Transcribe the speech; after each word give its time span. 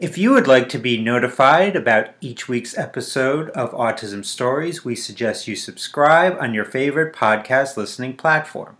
If 0.00 0.16
you 0.16 0.30
would 0.30 0.46
like 0.46 0.70
to 0.70 0.78
be 0.78 0.98
notified 0.98 1.76
about 1.76 2.14
each 2.22 2.48
week's 2.48 2.74
episode 2.78 3.50
of 3.50 3.72
Autism 3.72 4.24
Stories, 4.24 4.82
we 4.82 4.96
suggest 4.96 5.46
you 5.46 5.54
subscribe 5.54 6.38
on 6.40 6.54
your 6.54 6.64
favorite 6.64 7.14
podcast 7.14 7.76
listening 7.76 8.16
platform. 8.16 8.78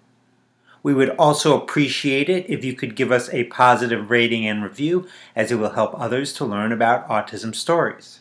We 0.82 0.94
would 0.94 1.10
also 1.10 1.60
appreciate 1.60 2.30
it 2.30 2.48
if 2.48 2.64
you 2.64 2.72
could 2.72 2.96
give 2.96 3.12
us 3.12 3.28
a 3.34 3.44
positive 3.44 4.08
rating 4.08 4.46
and 4.46 4.62
review, 4.62 5.06
as 5.36 5.52
it 5.52 5.56
will 5.56 5.72
help 5.72 5.92
others 6.00 6.32
to 6.32 6.46
learn 6.46 6.72
about 6.72 7.06
autism 7.06 7.54
stories. 7.54 8.20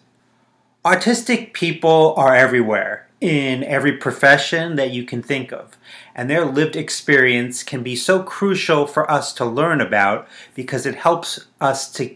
Autistic 0.83 1.53
people 1.53 2.13
are 2.17 2.35
everywhere, 2.35 3.07
in 3.21 3.63
every 3.63 3.93
profession 3.93 4.75
that 4.75 4.91
you 4.91 5.05
can 5.05 5.21
think 5.21 5.53
of, 5.53 5.77
and 6.15 6.29
their 6.29 6.45
lived 6.45 6.75
experience 6.75 7.63
can 7.63 7.81
be 7.81 7.95
so 7.95 8.23
crucial 8.23 8.85
for 8.87 9.09
us 9.09 9.33
to 9.33 9.45
learn 9.45 9.79
about 9.81 10.27
because 10.53 10.85
it 10.85 10.95
helps 10.95 11.47
us 11.61 11.91
to 11.93 12.15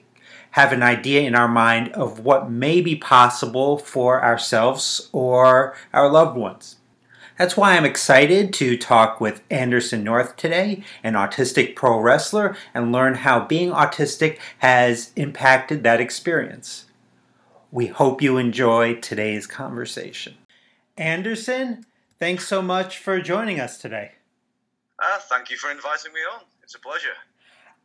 have 0.53 0.71
an 0.71 0.83
idea 0.83 1.21
in 1.21 1.33
our 1.33 1.47
mind 1.47 1.91
of 1.93 2.19
what 2.19 2.49
may 2.49 2.79
be 2.79 2.95
possible 2.95 3.75
for 3.75 4.23
ourselves 4.23 5.09
or 5.11 5.75
our 5.91 6.11
loved 6.11 6.37
ones. 6.37 6.75
That's 7.39 7.57
why 7.57 7.75
I'm 7.75 7.85
excited 7.85 8.53
to 8.53 8.77
talk 8.77 9.19
with 9.19 9.41
Anderson 9.49 10.03
North 10.03 10.35
today, 10.35 10.83
an 11.03 11.13
autistic 11.13 11.75
pro 11.75 11.99
wrestler, 11.99 12.55
and 12.71 12.91
learn 12.91 13.15
how 13.15 13.45
being 13.47 13.71
autistic 13.71 14.37
has 14.59 15.11
impacted 15.15 15.81
that 15.83 15.99
experience. 15.99 16.85
We 17.71 17.87
hope 17.87 18.21
you 18.21 18.37
enjoy 18.37 18.95
today's 18.95 19.47
conversation. 19.47 20.35
Anderson, 20.95 21.87
thanks 22.19 22.47
so 22.47 22.61
much 22.61 22.99
for 22.99 23.19
joining 23.19 23.59
us 23.59 23.79
today. 23.79 24.11
Uh, 24.99 25.17
thank 25.21 25.49
you 25.49 25.57
for 25.57 25.71
inviting 25.71 26.13
me 26.13 26.19
on. 26.31 26.41
It's 26.61 26.75
a 26.75 26.79
pleasure. 26.79 27.17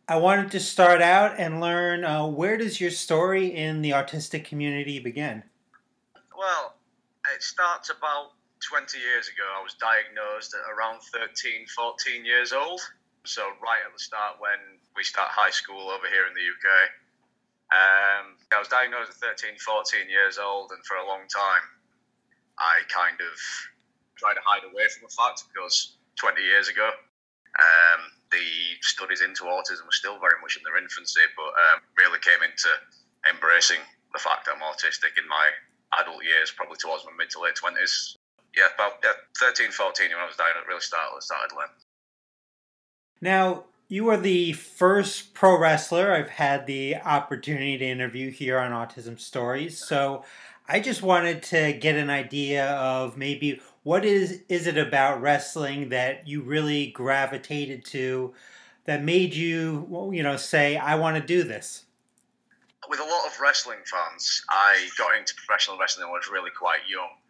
I 0.09 0.17
wanted 0.17 0.51
to 0.53 0.61
start 0.61 1.03
out 1.03 1.39
and 1.39 1.61
learn 1.61 2.03
uh, 2.03 2.25
where 2.25 2.56
does 2.56 2.81
your 2.81 2.91
story 2.91 3.55
in 3.55 3.83
the 3.83 3.91
autistic 3.91 4.47
community 4.47 4.98
begin? 4.98 5.42
Well, 6.33 6.77
it 7.37 7.42
starts 7.42 7.91
about 7.91 8.33
20 8.64 8.97
years 8.97 9.29
ago. 9.29 9.45
I 9.53 9.62
was 9.62 9.77
diagnosed 9.77 10.56
at 10.56 10.64
around 10.64 11.05
13, 11.12 11.69
14 11.77 12.25
years 12.25 12.55
old. 12.55 12.81
So, 13.25 13.53
right 13.61 13.84
at 13.84 13.92
the 13.92 14.01
start 14.01 14.41
when 14.41 14.81
we 14.97 15.05
start 15.05 15.29
high 15.29 15.53
school 15.53 15.92
over 15.92 16.09
here 16.09 16.25
in 16.25 16.33
the 16.33 16.41
UK. 16.41 16.67
Um, 17.69 18.41
I 18.48 18.59
was 18.59 18.69
diagnosed 18.69 19.12
at 19.12 19.36
13, 19.36 19.61
14 19.61 20.09
years 20.09 20.39
old, 20.41 20.73
and 20.73 20.81
for 20.89 20.97
a 20.97 21.05
long 21.05 21.29
time, 21.29 21.69
I 22.56 22.81
kind 22.89 23.20
of 23.20 23.36
tried 24.17 24.41
to 24.41 24.45
hide 24.48 24.64
away 24.64 24.89
from 24.89 25.05
the 25.05 25.12
fact 25.12 25.45
because 25.53 26.01
20 26.17 26.41
years 26.41 26.73
ago, 26.73 26.89
um, 27.61 28.09
the 28.31 28.47
studies 28.83 29.21
into 29.21 29.45
autism 29.45 29.84
were 29.84 29.97
still 29.97 30.19
very 30.19 30.41
much 30.41 30.57
in 30.57 30.62
their 30.62 30.77
infancy, 30.77 31.25
but 31.37 31.53
um, 31.53 31.81
really 31.97 32.19
came 32.21 32.41
into 32.43 32.69
embracing 33.29 33.81
the 34.12 34.19
fact 34.19 34.47
that 34.47 34.57
I'm 34.57 34.65
autistic 34.65 35.17
in 35.17 35.29
my 35.29 35.51
adult 36.01 36.25
years, 36.25 36.51
probably 36.51 36.77
towards 36.77 37.05
my 37.05 37.12
mid 37.17 37.31
to 37.31 37.41
late 37.41 37.57
20s. 37.57 38.17
Yeah, 38.57 38.69
about 38.75 39.01
yeah, 39.05 39.12
13, 39.39 39.70
14 39.70 40.09
when 40.09 40.19
I 40.19 40.27
was 40.27 40.37
dying, 40.37 40.53
it 40.57 40.67
really 40.67 40.81
started, 40.81 41.23
started 41.23 41.51
then. 41.53 41.70
Now, 43.20 43.65
you 43.89 44.09
are 44.09 44.17
the 44.17 44.53
first 44.53 45.35
pro 45.35 45.59
wrestler 45.59 46.13
I've 46.13 46.29
had 46.29 46.67
the 46.67 46.97
opportunity 46.97 47.79
to 47.79 47.85
interview 47.85 48.31
here 48.31 48.58
on 48.58 48.73
Autism 48.73 49.19
Stories. 49.19 49.79
So 49.79 50.25
I 50.69 50.81
just 50.81 51.02
wanted 51.02 51.42
to 51.45 51.73
get 51.73 51.97
an 51.97 52.11
idea 52.11 52.67
of 52.67 53.17
maybe 53.17 53.61
what 53.83 54.05
is 54.05 54.42
is 54.48 54.66
it 54.66 54.77
about 54.77 55.20
wrestling 55.22 55.90
that 55.90 56.27
you 56.27 56.42
really 56.42 56.89
gravitated 56.89 57.84
to 57.86 58.34
that 58.84 59.02
made 59.02 59.34
you 59.34 60.11
you 60.12 60.22
know 60.22 60.36
say 60.36 60.77
I 60.77 60.94
want 60.96 61.16
to 61.16 61.22
do 61.22 61.44
this? 61.44 61.84
With 62.89 63.00
a 63.00 63.05
lot 63.05 63.27
of 63.27 63.39
wrestling 63.40 63.78
fans, 63.84 64.42
I 64.48 64.89
got 64.96 65.16
into 65.16 65.34
professional 65.34 65.78
wrestling 65.78 66.08
when 66.08 66.16
I 66.16 66.18
was 66.18 66.30
really 66.33 66.50
quite 66.50 66.80
young. 66.89 67.20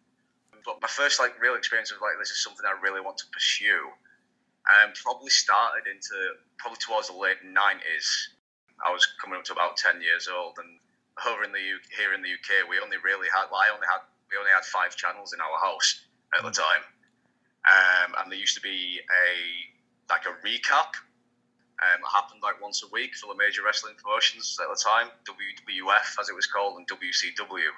But 0.65 0.81
my 0.81 0.87
first 0.87 1.19
like 1.19 1.39
real 1.41 1.55
experience 1.55 1.91
of 1.91 1.99
like 2.01 2.19
this 2.19 2.31
is 2.31 2.43
something 2.43 2.65
I 2.65 2.79
really 2.81 3.01
want 3.01 3.17
to 3.19 3.25
pursue. 3.31 3.91
Um, 4.69 4.91
probably 5.03 5.29
started 5.29 5.89
into 5.89 6.15
probably 6.57 6.77
towards 6.79 7.07
the 7.07 7.15
late 7.15 7.43
nineties. 7.43 8.07
I 8.85 8.91
was 8.91 9.07
coming 9.19 9.39
up 9.39 9.45
to 9.45 9.53
about 9.53 9.77
ten 9.77 10.01
years 10.01 10.27
old, 10.27 10.59
and 10.59 10.79
over 11.27 11.43
in 11.43 11.51
the 11.51 11.59
U- 11.59 11.89
here 11.95 12.13
in 12.13 12.21
the 12.21 12.31
UK, 12.31 12.69
we 12.69 12.79
only 12.79 12.97
really 13.03 13.27
had 13.33 13.51
well, 13.51 13.59
I 13.59 13.73
only 13.73 13.87
had 13.87 14.03
we 14.31 14.37
only 14.37 14.51
had 14.51 14.63
five 14.63 14.95
channels 14.95 15.33
in 15.33 15.41
our 15.41 15.59
house 15.59 16.05
at 16.37 16.43
the 16.43 16.51
time, 16.51 16.83
um, 17.65 18.15
and 18.19 18.31
there 18.31 18.39
used 18.39 18.55
to 18.55 18.61
be 18.61 18.99
a 18.99 20.11
like 20.11 20.25
a 20.25 20.33
recap. 20.45 20.97
Um, 21.79 22.03
it 22.03 22.11
happened 22.11 22.41
like 22.43 22.61
once 22.61 22.83
a 22.83 22.91
week 22.91 23.15
for 23.15 23.31
the 23.31 23.37
major 23.39 23.63
wrestling 23.63 23.95
promotions 23.95 24.57
at 24.59 24.67
the 24.67 24.75
time, 24.75 25.07
WWF 25.23 26.19
as 26.19 26.27
it 26.27 26.35
was 26.35 26.45
called, 26.45 26.77
and 26.77 26.87
WCW. 26.87 27.71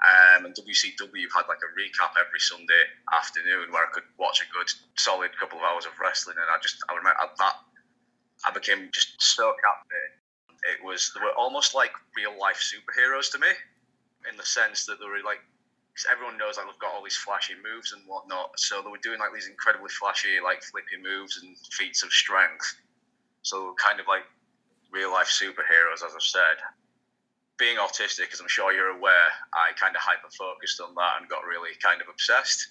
Um, 0.00 0.46
and 0.46 0.54
WCW 0.56 1.28
had 1.28 1.44
like 1.44 1.60
a 1.60 1.70
recap 1.76 2.16
every 2.16 2.40
Sunday 2.40 2.88
afternoon 3.12 3.68
where 3.70 3.84
I 3.84 3.90
could 3.92 4.08
watch 4.16 4.40
a 4.40 4.48
good, 4.48 4.72
solid 4.96 5.36
couple 5.36 5.58
of 5.58 5.64
hours 5.64 5.84
of 5.84 5.92
wrestling, 6.00 6.36
and 6.40 6.48
I 6.48 6.56
just 6.62 6.80
I 6.88 6.96
remember 6.96 7.20
that 7.20 7.56
I 8.46 8.50
became 8.50 8.88
just 8.92 9.20
so 9.20 9.52
captivated. 9.60 10.16
It 10.72 10.84
was 10.84 11.12
they 11.12 11.20
were 11.20 11.36
almost 11.36 11.74
like 11.74 11.92
real 12.16 12.32
life 12.40 12.64
superheroes 12.64 13.30
to 13.32 13.38
me, 13.38 13.48
in 14.30 14.36
the 14.36 14.44
sense 14.44 14.86
that 14.86 14.98
they 15.00 15.06
were 15.06 15.20
like 15.24 15.40
everyone 16.10 16.38
knows 16.38 16.56
like 16.56 16.66
they've 16.66 16.78
got 16.78 16.94
all 16.94 17.02
these 17.02 17.16
flashy 17.16 17.54
moves 17.58 17.92
and 17.92 18.02
whatnot. 18.06 18.52
So 18.56 18.82
they 18.82 18.90
were 18.90 19.02
doing 19.02 19.18
like 19.18 19.34
these 19.34 19.48
incredibly 19.48 19.90
flashy, 19.90 20.38
like 20.42 20.62
flippy 20.62 20.96
moves 21.02 21.40
and 21.42 21.56
feats 21.72 22.02
of 22.02 22.12
strength. 22.12 22.76
So 23.42 23.74
kind 23.76 24.00
of 24.00 24.06
like 24.06 24.24
real 24.92 25.12
life 25.12 25.28
superheroes, 25.28 26.04
as 26.04 26.14
I've 26.14 26.22
said. 26.22 26.58
Being 27.58 27.76
autistic, 27.76 28.32
as 28.32 28.40
I'm 28.40 28.48
sure 28.48 28.72
you're 28.72 28.96
aware, 28.96 29.28
I 29.52 29.72
kind 29.76 29.94
of 29.94 30.00
hyper 30.00 30.30
focused 30.32 30.80
on 30.80 30.94
that 30.94 31.20
and 31.20 31.28
got 31.28 31.44
really 31.44 31.76
kind 31.82 32.00
of 32.00 32.08
obsessed. 32.08 32.68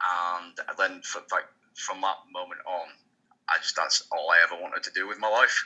And 0.00 0.58
then, 0.78 1.00
for, 1.02 1.22
like 1.32 1.48
from 1.76 2.00
that 2.02 2.16
moment 2.32 2.60
on, 2.66 2.88
I 3.48 3.56
just 3.58 3.76
that's 3.76 4.04
all 4.12 4.30
I 4.30 4.42
ever 4.44 4.60
wanted 4.60 4.82
to 4.84 4.90
do 4.94 5.08
with 5.08 5.18
my 5.18 5.28
life. 5.28 5.64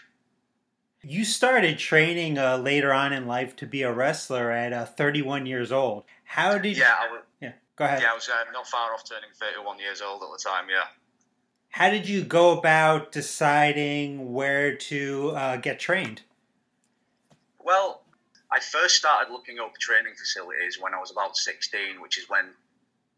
You 1.07 1.25
started 1.25 1.79
training 1.79 2.39
uh, 2.39 2.57
later 2.57 2.93
on 2.93 3.13
in 3.13 3.27
life 3.27 3.55
to 3.57 3.67
be 3.67 3.83
a 3.83 3.93
wrestler 3.93 4.51
at 4.51 4.73
uh, 4.73 4.87
31 4.87 5.45
years 5.45 5.71
old. 5.71 6.05
How 6.25 6.57
did 6.57 6.77
yeah, 6.77 6.85
you? 6.85 7.09
I 7.09 7.13
was, 7.13 7.23
yeah, 7.41 7.53
go 7.77 7.85
ahead. 7.85 8.03
Yeah, 8.03 8.13
I 8.13 8.15
was 8.15 8.29
uh, 8.29 8.51
not 8.53 8.67
far 8.67 8.95
off 8.95 9.09
turning 9.09 9.29
31 9.35 9.79
years 9.79 10.01
old 10.01 10.23
at 10.23 10.29
the 10.31 10.43
time. 10.43 10.67
Yeah. 10.71 10.85
How 11.69 11.91
did 11.91 12.09
you 12.09 12.23
go 12.23 12.57
about 12.57 13.13
deciding 13.13 14.33
where 14.33 14.77
to 14.77 15.33
uh, 15.35 15.57
get 15.57 15.79
trained? 15.79 16.23
Well, 17.59 18.03
I 18.51 18.61
first 18.61 18.97
started 18.97 19.33
looking 19.33 19.59
up 19.59 19.75
training 19.79 20.15
facilities 20.15 20.79
when 20.81 20.95
I 20.95 21.01
was 21.01 21.11
about 21.11 21.37
16, 21.37 22.01
which 22.01 22.19
is 22.19 22.29
when 22.29 22.51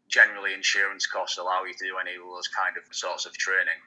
generally 0.09 0.53
insurance 0.53 1.05
costs 1.05 1.37
allow 1.37 1.63
you 1.63 1.73
to 1.73 1.85
do 1.85 1.97
any 2.01 2.15
of 2.15 2.23
those 2.23 2.47
kind 2.47 2.75
of 2.77 2.83
sorts 2.93 3.25
of 3.25 3.37
training 3.37 3.79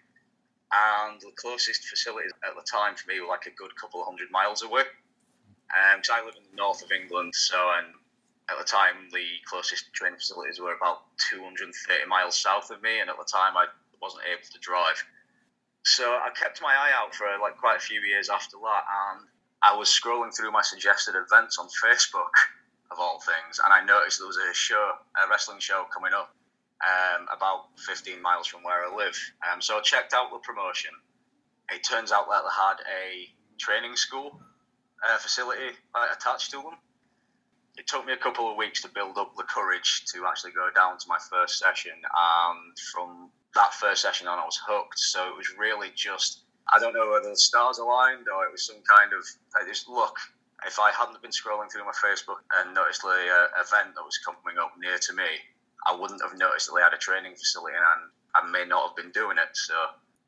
and 0.72 1.20
the 1.20 1.32
closest 1.36 1.84
facilities 1.84 2.32
at 2.46 2.54
the 2.54 2.62
time 2.62 2.94
for 2.94 3.10
me 3.10 3.20
were 3.20 3.26
like 3.26 3.46
a 3.46 3.54
good 3.58 3.74
couple 3.76 4.00
of 4.00 4.06
hundred 4.06 4.30
miles 4.30 4.62
away. 4.62 4.82
Because 5.96 6.10
um, 6.10 6.22
I 6.22 6.24
live 6.24 6.34
in 6.36 6.42
the 6.50 6.56
north 6.56 6.82
of 6.82 6.90
England, 6.90 7.34
so 7.34 7.58
and 7.78 7.94
at 8.50 8.58
the 8.58 8.64
time 8.64 9.06
the 9.12 9.26
closest 9.46 9.92
training 9.92 10.18
facilities 10.18 10.58
were 10.58 10.74
about 10.74 11.06
230 11.30 11.70
miles 12.06 12.38
south 12.38 12.70
of 12.70 12.82
me, 12.82 13.00
and 13.00 13.10
at 13.10 13.16
the 13.16 13.30
time 13.30 13.56
I 13.56 13.66
wasn't 14.02 14.24
able 14.30 14.46
to 14.50 14.58
drive. 14.58 14.98
So 15.84 16.04
I 16.10 16.30
kept 16.34 16.60
my 16.62 16.74
eye 16.74 16.92
out 16.94 17.14
for 17.14 17.26
like 17.40 17.56
quite 17.56 17.76
a 17.76 17.80
few 17.80 18.00
years 18.00 18.28
after 18.28 18.56
that, 18.58 18.84
and 19.14 19.26
I 19.62 19.76
was 19.76 19.88
scrolling 19.88 20.34
through 20.34 20.50
my 20.50 20.62
suggested 20.62 21.14
events 21.14 21.58
on 21.58 21.68
Facebook, 21.68 22.34
of 22.90 22.98
all 22.98 23.20
things, 23.20 23.60
and 23.62 23.72
I 23.72 23.84
noticed 23.84 24.18
there 24.18 24.26
was 24.26 24.36
a 24.36 24.54
show, 24.54 24.92
a 25.16 25.30
wrestling 25.30 25.60
show 25.60 25.86
coming 25.94 26.12
up 26.12 26.34
um, 26.80 27.26
about 27.34 27.68
15 27.86 28.20
miles 28.22 28.46
from 28.46 28.62
where 28.62 28.84
I 28.86 28.94
live. 28.94 29.16
Um, 29.50 29.60
so 29.60 29.78
I 29.78 29.80
checked 29.80 30.14
out 30.14 30.30
the 30.32 30.38
promotion. 30.38 30.90
It 31.72 31.84
turns 31.84 32.12
out 32.12 32.26
that 32.28 32.42
they 32.42 32.54
had 32.56 32.78
a 32.88 33.28
training 33.58 33.96
school 33.96 34.40
uh, 35.06 35.18
facility 35.18 35.76
uh, 35.94 36.08
attached 36.12 36.50
to 36.52 36.58
them. 36.58 36.76
It 37.76 37.86
took 37.86 38.04
me 38.04 38.12
a 38.12 38.16
couple 38.16 38.50
of 38.50 38.56
weeks 38.56 38.82
to 38.82 38.88
build 38.88 39.16
up 39.16 39.32
the 39.36 39.44
courage 39.44 40.04
to 40.12 40.26
actually 40.26 40.52
go 40.52 40.68
down 40.74 40.98
to 40.98 41.06
my 41.08 41.18
first 41.30 41.58
session. 41.58 41.92
And 41.94 42.78
from 42.92 43.30
that 43.54 43.72
first 43.74 44.02
session 44.02 44.26
on, 44.26 44.38
I 44.38 44.44
was 44.44 44.58
hooked. 44.66 44.98
So 44.98 45.28
it 45.28 45.36
was 45.36 45.46
really 45.58 45.88
just, 45.94 46.42
I 46.72 46.78
don't 46.78 46.92
know 46.92 47.10
whether 47.10 47.30
the 47.30 47.36
stars 47.36 47.78
aligned 47.78 48.26
or 48.28 48.44
it 48.44 48.52
was 48.52 48.66
some 48.66 48.82
kind 48.88 49.12
of, 49.12 49.24
I 49.56 49.66
just 49.66 49.88
look, 49.88 50.16
if 50.66 50.78
I 50.78 50.90
hadn't 50.92 51.22
been 51.22 51.30
scrolling 51.30 51.72
through 51.72 51.84
my 51.84 51.96
Facebook 51.96 52.44
and 52.60 52.74
noticed 52.74 53.02
the 53.02 53.08
uh, 53.08 53.62
event 53.64 53.94
that 53.94 54.04
was 54.04 54.18
coming 54.18 54.58
up 54.60 54.72
near 54.78 54.98
to 54.98 55.12
me, 55.14 55.28
I 55.86 55.96
wouldn't 55.96 56.22
have 56.22 56.38
noticed 56.38 56.68
that 56.68 56.74
they 56.76 56.82
had 56.82 56.94
a 56.94 56.98
training 56.98 57.34
facility, 57.34 57.76
and 57.76 58.10
I 58.34 58.50
may 58.50 58.64
not 58.66 58.88
have 58.88 58.96
been 58.96 59.12
doing 59.12 59.36
it. 59.38 59.48
So, 59.54 59.74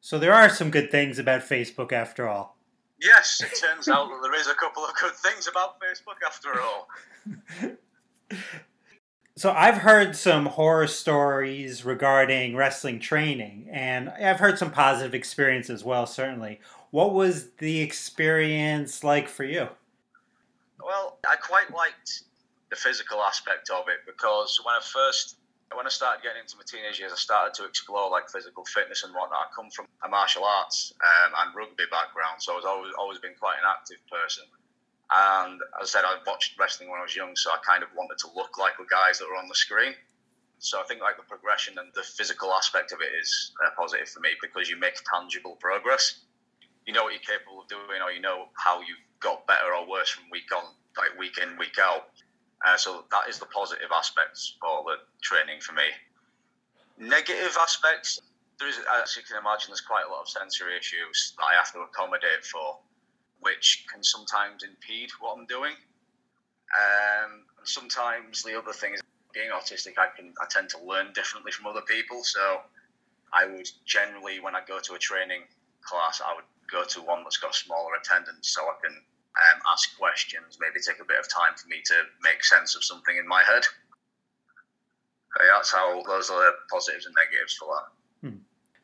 so 0.01 0.19
there 0.19 0.33
are 0.33 0.49
some 0.49 0.71
good 0.71 0.91
things 0.91 1.19
about 1.19 1.43
Facebook 1.43 1.93
after 1.93 2.29
all. 2.29 2.57
Yes, 3.01 3.43
it 3.43 3.59
turns 3.59 3.89
out 3.89 4.09
that 4.09 4.21
there 4.23 4.35
is 4.35 4.47
a 4.47 4.55
couple 4.55 4.85
of 4.85 4.95
good 5.01 5.13
things 5.13 5.49
about 5.49 5.81
Facebook 5.81 6.25
after 6.25 6.61
all. 6.61 6.89
so 9.37 9.51
I've 9.53 9.79
heard 9.79 10.15
some 10.15 10.47
horror 10.47 10.87
stories 10.87 11.85
regarding 11.85 12.55
wrestling 12.55 13.01
training, 13.01 13.69
and 13.73 14.09
I've 14.09 14.39
heard 14.39 14.59
some 14.59 14.71
positive 14.71 15.15
experience 15.15 15.69
as 15.69 15.83
well. 15.83 16.07
Certainly, 16.07 16.61
what 16.93 17.13
was 17.13 17.51
the 17.59 17.81
experience 17.81 19.03
like 19.03 19.29
for 19.29 19.45
you? 19.45 19.69
Well, 20.85 21.19
I 21.29 21.37
quite 21.37 21.73
liked 21.75 22.25
the 22.71 22.77
physical 22.77 23.21
aspect 23.21 23.71
of 23.71 23.89
it 23.89 24.01
because 24.07 24.61
when 24.65 24.75
I 24.75 24.81
first 24.83 25.37
when 25.77 25.87
I 25.87 25.93
started 25.93 26.23
getting 26.23 26.43
into 26.43 26.57
my 26.57 26.67
teenage 26.67 26.99
years, 26.99 27.13
I 27.13 27.21
started 27.21 27.55
to 27.61 27.65
explore 27.65 28.11
like 28.11 28.29
physical 28.29 28.65
fitness 28.65 29.05
and 29.05 29.15
whatnot. 29.15 29.47
I 29.47 29.49
come 29.55 29.71
from 29.71 29.87
a 30.05 30.09
martial 30.09 30.45
arts 30.45 30.93
um, 30.99 31.33
and 31.39 31.55
rugby 31.55 31.85
background, 31.91 32.41
so 32.41 32.53
I 32.53 32.57
was 32.57 32.65
always 32.65 32.93
always 32.99 33.19
been 33.19 33.35
quite 33.39 33.59
an 33.61 33.69
active 33.69 34.01
person. 34.11 34.45
And 35.13 35.61
as 35.81 35.93
I 35.93 36.01
said, 36.01 36.05
I 36.09 36.17
watched 36.27 36.59
wrestling 36.59 36.89
when 36.89 37.01
I 37.01 37.05
was 37.05 37.15
young, 37.15 37.37
so 37.37 37.51
I 37.51 37.59
kind 37.67 37.83
of 37.83 37.91
wanted 37.95 38.17
to 38.25 38.29
look 38.35 38.57
like 38.57 38.81
the 38.81 38.89
guys 38.89 39.19
that 39.19 39.29
were 39.29 39.37
on 39.37 39.49
the 39.49 39.55
screen. 39.55 39.93
So 40.59 40.81
I 40.81 40.85
think 40.85 41.03
like 41.03 41.17
the 41.19 41.27
progression 41.27 41.77
and 41.77 41.91
the 41.93 42.03
physical 42.03 42.53
aspect 42.55 42.93
of 42.93 43.01
it 43.03 43.11
is 43.21 43.53
uh, 43.61 43.71
positive 43.77 44.09
for 44.09 44.21
me 44.21 44.31
because 44.41 44.71
you 44.71 44.79
make 44.79 44.95
tangible 45.05 45.59
progress. 45.61 46.23
You 46.87 46.95
know 46.95 47.03
what 47.05 47.13
you're 47.13 47.29
capable 47.29 47.61
of 47.61 47.69
doing, 47.69 48.01
or 48.03 48.11
you 48.11 48.23
know 48.23 48.47
how 48.55 48.81
you 48.81 48.95
got 49.21 49.47
better 49.47 49.75
or 49.75 49.89
worse 49.89 50.09
from 50.09 50.31
week 50.31 50.49
on, 50.55 50.65
like 50.97 51.19
week 51.19 51.39
in, 51.39 51.59
week 51.59 51.77
out. 51.81 52.11
Uh, 52.65 52.77
so 52.77 53.05
that 53.11 53.29
is 53.29 53.39
the 53.39 53.47
positive 53.47 53.91
aspects 53.95 54.57
for 54.61 54.85
the 54.85 54.97
training 55.23 55.61
for 55.61 55.73
me. 55.73 55.89
Negative 56.99 57.57
aspects, 57.61 58.21
there 58.59 58.69
is, 58.69 58.79
as 59.03 59.17
you 59.17 59.23
can 59.23 59.37
imagine, 59.37 59.71
there's 59.71 59.81
quite 59.81 60.05
a 60.07 60.11
lot 60.11 60.21
of 60.21 60.29
sensory 60.29 60.77
issues 60.79 61.35
that 61.39 61.45
I 61.45 61.55
have 61.55 61.73
to 61.73 61.81
accommodate 61.81 62.45
for, 62.45 62.79
which 63.41 63.85
can 63.93 64.05
sometimes 64.05 64.63
impede 64.63 65.11
what 65.19 65.37
I'm 65.37 65.47
doing. 65.47 65.75
Um, 66.73 67.43
and 67.59 67.69
sometimes 67.69 68.43
the 68.43 68.57
other 68.57 68.73
thing 68.73 68.95
is 68.95 69.01
being 69.35 69.51
autistic, 69.51 69.99
I 69.99 70.15
can 70.15 70.33
I 70.41 70.47
tend 70.49 70.69
to 70.71 70.79
learn 70.85 71.13
differently 71.15 71.51
from 71.51 71.67
other 71.67 71.83
people. 71.83 72.23
So 72.23 72.61
I 73.33 73.47
would 73.47 73.69
generally, 73.85 74.41
when 74.41 74.55
I 74.55 74.61
go 74.67 74.79
to 74.79 74.95
a 74.95 74.99
training 74.99 75.43
class, 75.83 76.21
I 76.25 76.35
would 76.35 76.45
go 76.71 76.85
to 76.85 77.01
one 77.03 77.25
that's 77.25 77.39
got 77.39 77.55
smaller 77.55 77.95
attendance 78.01 78.51
so 78.51 78.63
I 78.63 78.75
can 78.85 79.03
um, 79.39 79.61
ask 79.71 79.97
questions, 79.99 80.59
maybe 80.61 80.81
take 80.85 81.01
a 81.01 81.07
bit 81.07 81.19
of 81.19 81.29
time 81.29 81.55
for 81.57 81.69
me 81.69 81.81
to 81.85 81.95
make 82.23 82.45
sense 82.45 82.77
of 82.77 82.85
something 82.85 83.17
in 83.17 83.27
my 83.27 83.43
head. 83.43 83.65
But 85.35 85.45
that's 85.55 85.73
how 85.73 86.03
those 86.07 86.31
are 86.31 86.39
the 86.39 86.53
positives 86.71 87.07
and 87.07 87.15
negatives 87.15 87.55
for 87.55 87.69
that. 87.69 88.29
Hmm. 88.29 88.37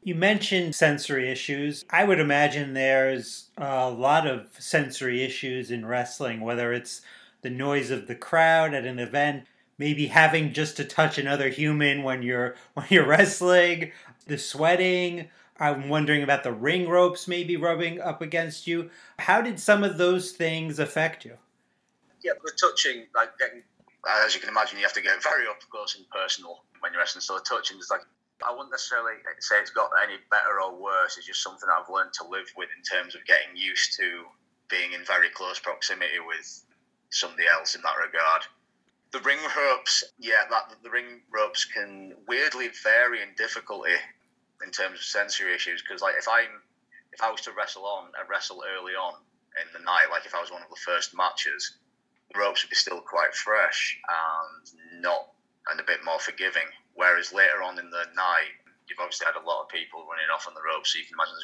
You 0.03 0.15
mentioned 0.15 0.75
sensory 0.75 1.31
issues. 1.31 1.85
I 1.91 2.05
would 2.05 2.21
imagine 2.21 2.73
there's 2.73 3.51
a 3.59 3.91
lot 3.91 4.27
of 4.27 4.49
sensory 4.59 5.23
issues 5.23 5.71
in 5.71 5.85
wrestling, 5.85 6.41
whether 6.41 6.73
it's 6.73 7.03
the 7.43 7.51
noise 7.51 7.91
of 7.91 8.07
the 8.07 8.15
crowd 8.15 8.75
at 8.75 8.87
an 8.87 8.99
event, 8.99 9.45
maybe 9.77 10.07
having 10.07 10.53
just 10.53 10.77
to 10.79 10.85
touch 10.85 11.19
another 11.19 11.51
human 11.51 12.03
when 12.03 12.23
you're 12.23 12.57
when 12.75 12.87
you're 12.89 13.07
wrestling, 13.07 13.93
the 14.27 14.39
sweating, 14.39 15.29
I'm 15.61 15.89
wondering 15.89 16.23
about 16.23 16.45
the 16.45 16.53
ring 16.53 16.89
ropes 16.89 17.27
maybe 17.27 17.57
rubbing 17.57 18.01
up 18.01 18.23
against 18.23 18.67
you. 18.67 18.91
How 19.19 19.41
did 19.41 19.59
some 19.59 19.83
of 19.83 19.99
those 19.99 20.33
things 20.33 20.79
affect 20.79 21.25
you? 21.25 21.37
Yeah, 22.23 22.33
the 22.45 22.53
touching, 22.61 23.07
like 23.15 23.37
getting, 23.39 23.63
uh, 24.09 24.23
as 24.25 24.35
you 24.35 24.41
can 24.41 24.49
imagine, 24.49 24.79
you 24.79 24.85
have 24.85 24.93
to 24.95 25.03
get 25.03 25.23
very 25.23 25.47
up 25.49 25.61
close 25.71 25.97
and 25.97 26.09
personal 26.11 26.63
when 26.81 26.93
you're 26.93 27.01
wrestling. 27.01 27.23
So 27.23 27.35
the 27.35 27.45
touching 27.45 27.79
is 27.79 27.89
like, 27.91 28.03
I 28.47 28.53
wouldn't 28.53 28.71
necessarily 28.71 29.15
say 29.41 29.59
it's 29.59 29.71
got 29.71 29.91
any 30.03 30.15
better 30.31 30.61
or 30.63 30.75
worse. 30.81 31.17
It's 31.17 31.27
just 31.27 31.43
something 31.43 31.69
I've 31.69 31.91
learned 31.93 32.13
to 32.15 32.29
live 32.29 32.47
with 32.57 32.69
in 32.77 32.83
terms 32.83 33.17
of 33.17 33.25
getting 33.27 33.57
used 33.57 33.97
to 33.99 34.25
being 34.71 34.93
in 34.93 35.05
very 35.05 35.29
close 35.31 35.59
proximity 35.59 36.21
with 36.25 36.65
somebody 37.11 37.45
else 37.49 37.75
in 37.75 37.83
that 37.83 37.97
regard. 37.97 38.43
The 39.11 39.21
ring 39.21 39.39
ropes, 39.57 40.05
yeah, 40.19 40.45
that 40.51 40.77
the 40.85 40.91
ring 40.91 41.23
ropes 41.33 41.65
can 41.65 42.15
weirdly 42.29 42.69
vary 42.85 43.23
in 43.23 43.29
difficulty 43.37 43.97
in 44.65 44.71
terms 44.71 44.99
of 44.99 45.05
sensory 45.05 45.55
issues 45.55 45.83
because 45.83 46.03
like 46.03 46.15
if 46.19 46.27
I'm 46.29 46.63
if 47.13 47.23
I 47.23 47.31
was 47.31 47.41
to 47.43 47.53
wrestle 47.53 47.87
on 47.87 48.11
and 48.19 48.29
wrestle 48.29 48.63
early 48.63 48.93
on 48.93 49.15
in 49.57 49.69
the 49.73 49.83
night, 49.85 50.11
like 50.11 50.27
if 50.27 50.35
I 50.35 50.41
was 50.41 50.53
one 50.53 50.63
of 50.63 50.71
the 50.71 50.81
first 50.85 51.17
matches, 51.17 51.79
the 52.33 52.39
ropes 52.39 52.63
would 52.63 52.71
be 52.71 52.77
still 52.77 53.01
quite 53.01 53.35
fresh 53.35 53.99
and 54.07 55.03
not 55.03 55.33
and 55.71 55.81
a 55.81 55.85
bit 55.85 56.05
more 56.05 56.19
forgiving. 56.19 56.69
Whereas 56.95 57.33
later 57.33 57.63
on 57.63 57.79
in 57.79 57.91
the 57.91 58.05
night, 58.17 58.55
you've 58.89 59.01
obviously 59.01 59.27
had 59.27 59.37
a 59.37 59.45
lot 59.45 59.63
of 59.63 59.69
people 59.69 60.07
running 60.09 60.29
off 60.33 60.49
on 60.49 60.55
the 60.55 60.65
ropes, 60.65 60.93
so 60.93 60.99
you 60.99 61.05
can 61.05 61.15
imagine 61.15 61.35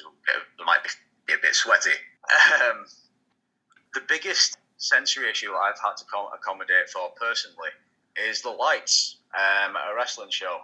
there 0.56 0.66
might 0.66 0.82
be, 0.82 0.90
a 1.32 1.40
bit 1.40 1.54
sweaty. 1.54 1.96
Um, 2.24 2.84
the 3.92 4.02
biggest 4.08 4.56
sensory 4.78 5.30
issue 5.30 5.52
I've 5.52 5.78
had 5.80 5.96
to 5.96 6.04
accommodate 6.34 6.88
for 6.90 7.12
personally 7.20 7.70
is 8.16 8.42
the 8.42 8.50
lights 8.50 9.18
um, 9.34 9.76
at 9.76 9.92
a 9.92 9.94
wrestling 9.94 10.30
show 10.30 10.58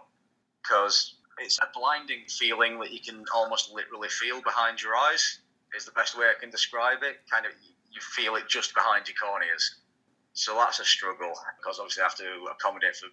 because 0.62 1.19
it's 1.40 1.58
a 1.58 1.69
blinding 1.75 2.20
feeling 2.28 2.78
that 2.81 2.92
you 2.92 3.00
can 3.00 3.25
almost 3.34 3.72
literally 3.72 4.08
feel 4.08 4.40
behind 4.42 4.82
your 4.82 4.94
eyes. 4.94 5.40
Is 5.76 5.84
the 5.84 5.92
best 5.92 6.19
way 6.19 6.26
I 6.26 6.34
can 6.38 6.50
describe 6.50 7.02
it. 7.02 7.22
Kind 7.31 7.46
of, 7.46 7.52
you 7.90 8.00
feel 8.00 8.34
it 8.37 8.48
just 8.48 8.75
behind 8.75 9.06
your 9.08 9.16
corneas. 9.16 9.62
So 10.32 10.54
that's 10.54 10.81
a 10.81 10.84
struggle 10.84 11.32
because 11.58 11.78
obviously 11.78 12.02
I 12.02 12.06
have 12.06 12.16
to 12.16 12.48
accommodate 12.50 12.96
for 12.96 13.08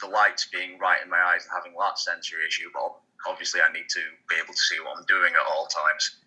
the 0.00 0.12
lights 0.12 0.48
being 0.52 0.78
right 0.78 0.98
in 1.02 1.08
my 1.10 1.16
eyes 1.16 1.44
and 1.44 1.52
having 1.54 1.74
that 1.78 1.98
sensory 1.98 2.40
issue. 2.46 2.68
But 2.72 2.92
obviously 3.28 3.60
I 3.60 3.72
need 3.72 3.88
to 3.88 4.00
be 4.28 4.36
able 4.36 4.52
to 4.54 4.60
see 4.60 4.80
what 4.80 4.98
I'm 4.98 5.04
doing 5.06 5.32
at 5.32 5.46
all 5.52 5.66
times. 5.66 6.20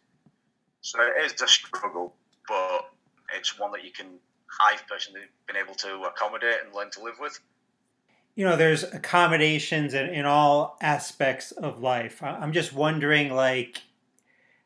So 0.81 0.99
it 1.01 1.25
is 1.25 1.41
a 1.41 1.47
struggle, 1.47 2.15
but 2.47 2.89
it's 3.35 3.59
one 3.59 3.71
that 3.71 3.83
you 3.83 3.91
can. 3.91 4.07
I've 4.63 4.87
personally 4.87 5.21
been 5.45 5.57
able 5.57 5.75
to 5.75 6.03
accommodate 6.03 6.63
and 6.63 6.73
learn 6.73 6.89
to 6.91 7.03
live 7.03 7.19
with 7.19 7.39
you 8.37 8.45
know 8.45 8.55
there's 8.55 8.83
accommodations 8.83 9.95
in, 9.95 10.09
in 10.09 10.25
all 10.25 10.77
aspects 10.79 11.51
of 11.51 11.81
life. 11.81 12.21
I'm 12.21 12.53
just 12.53 12.71
wondering 12.71 13.33
like 13.33 13.81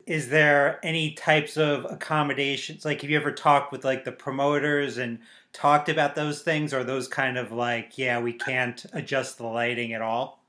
is 0.06 0.28
there 0.28 0.78
any 0.84 1.12
types 1.12 1.56
of 1.56 1.86
accommodations? 1.88 2.84
Like 2.84 3.00
have 3.00 3.08
you 3.08 3.16
ever 3.16 3.32
talked 3.32 3.72
with 3.72 3.82
like 3.82 4.04
the 4.04 4.12
promoters 4.12 4.98
and 4.98 5.20
talked 5.54 5.88
about 5.88 6.14
those 6.14 6.42
things 6.42 6.74
or 6.74 6.84
those 6.84 7.08
kind 7.08 7.38
of 7.38 7.50
like 7.50 7.96
yeah 7.96 8.20
we 8.20 8.34
can't 8.34 8.84
adjust 8.92 9.38
the 9.38 9.46
lighting 9.46 9.94
at 9.94 10.02
all? 10.02 10.44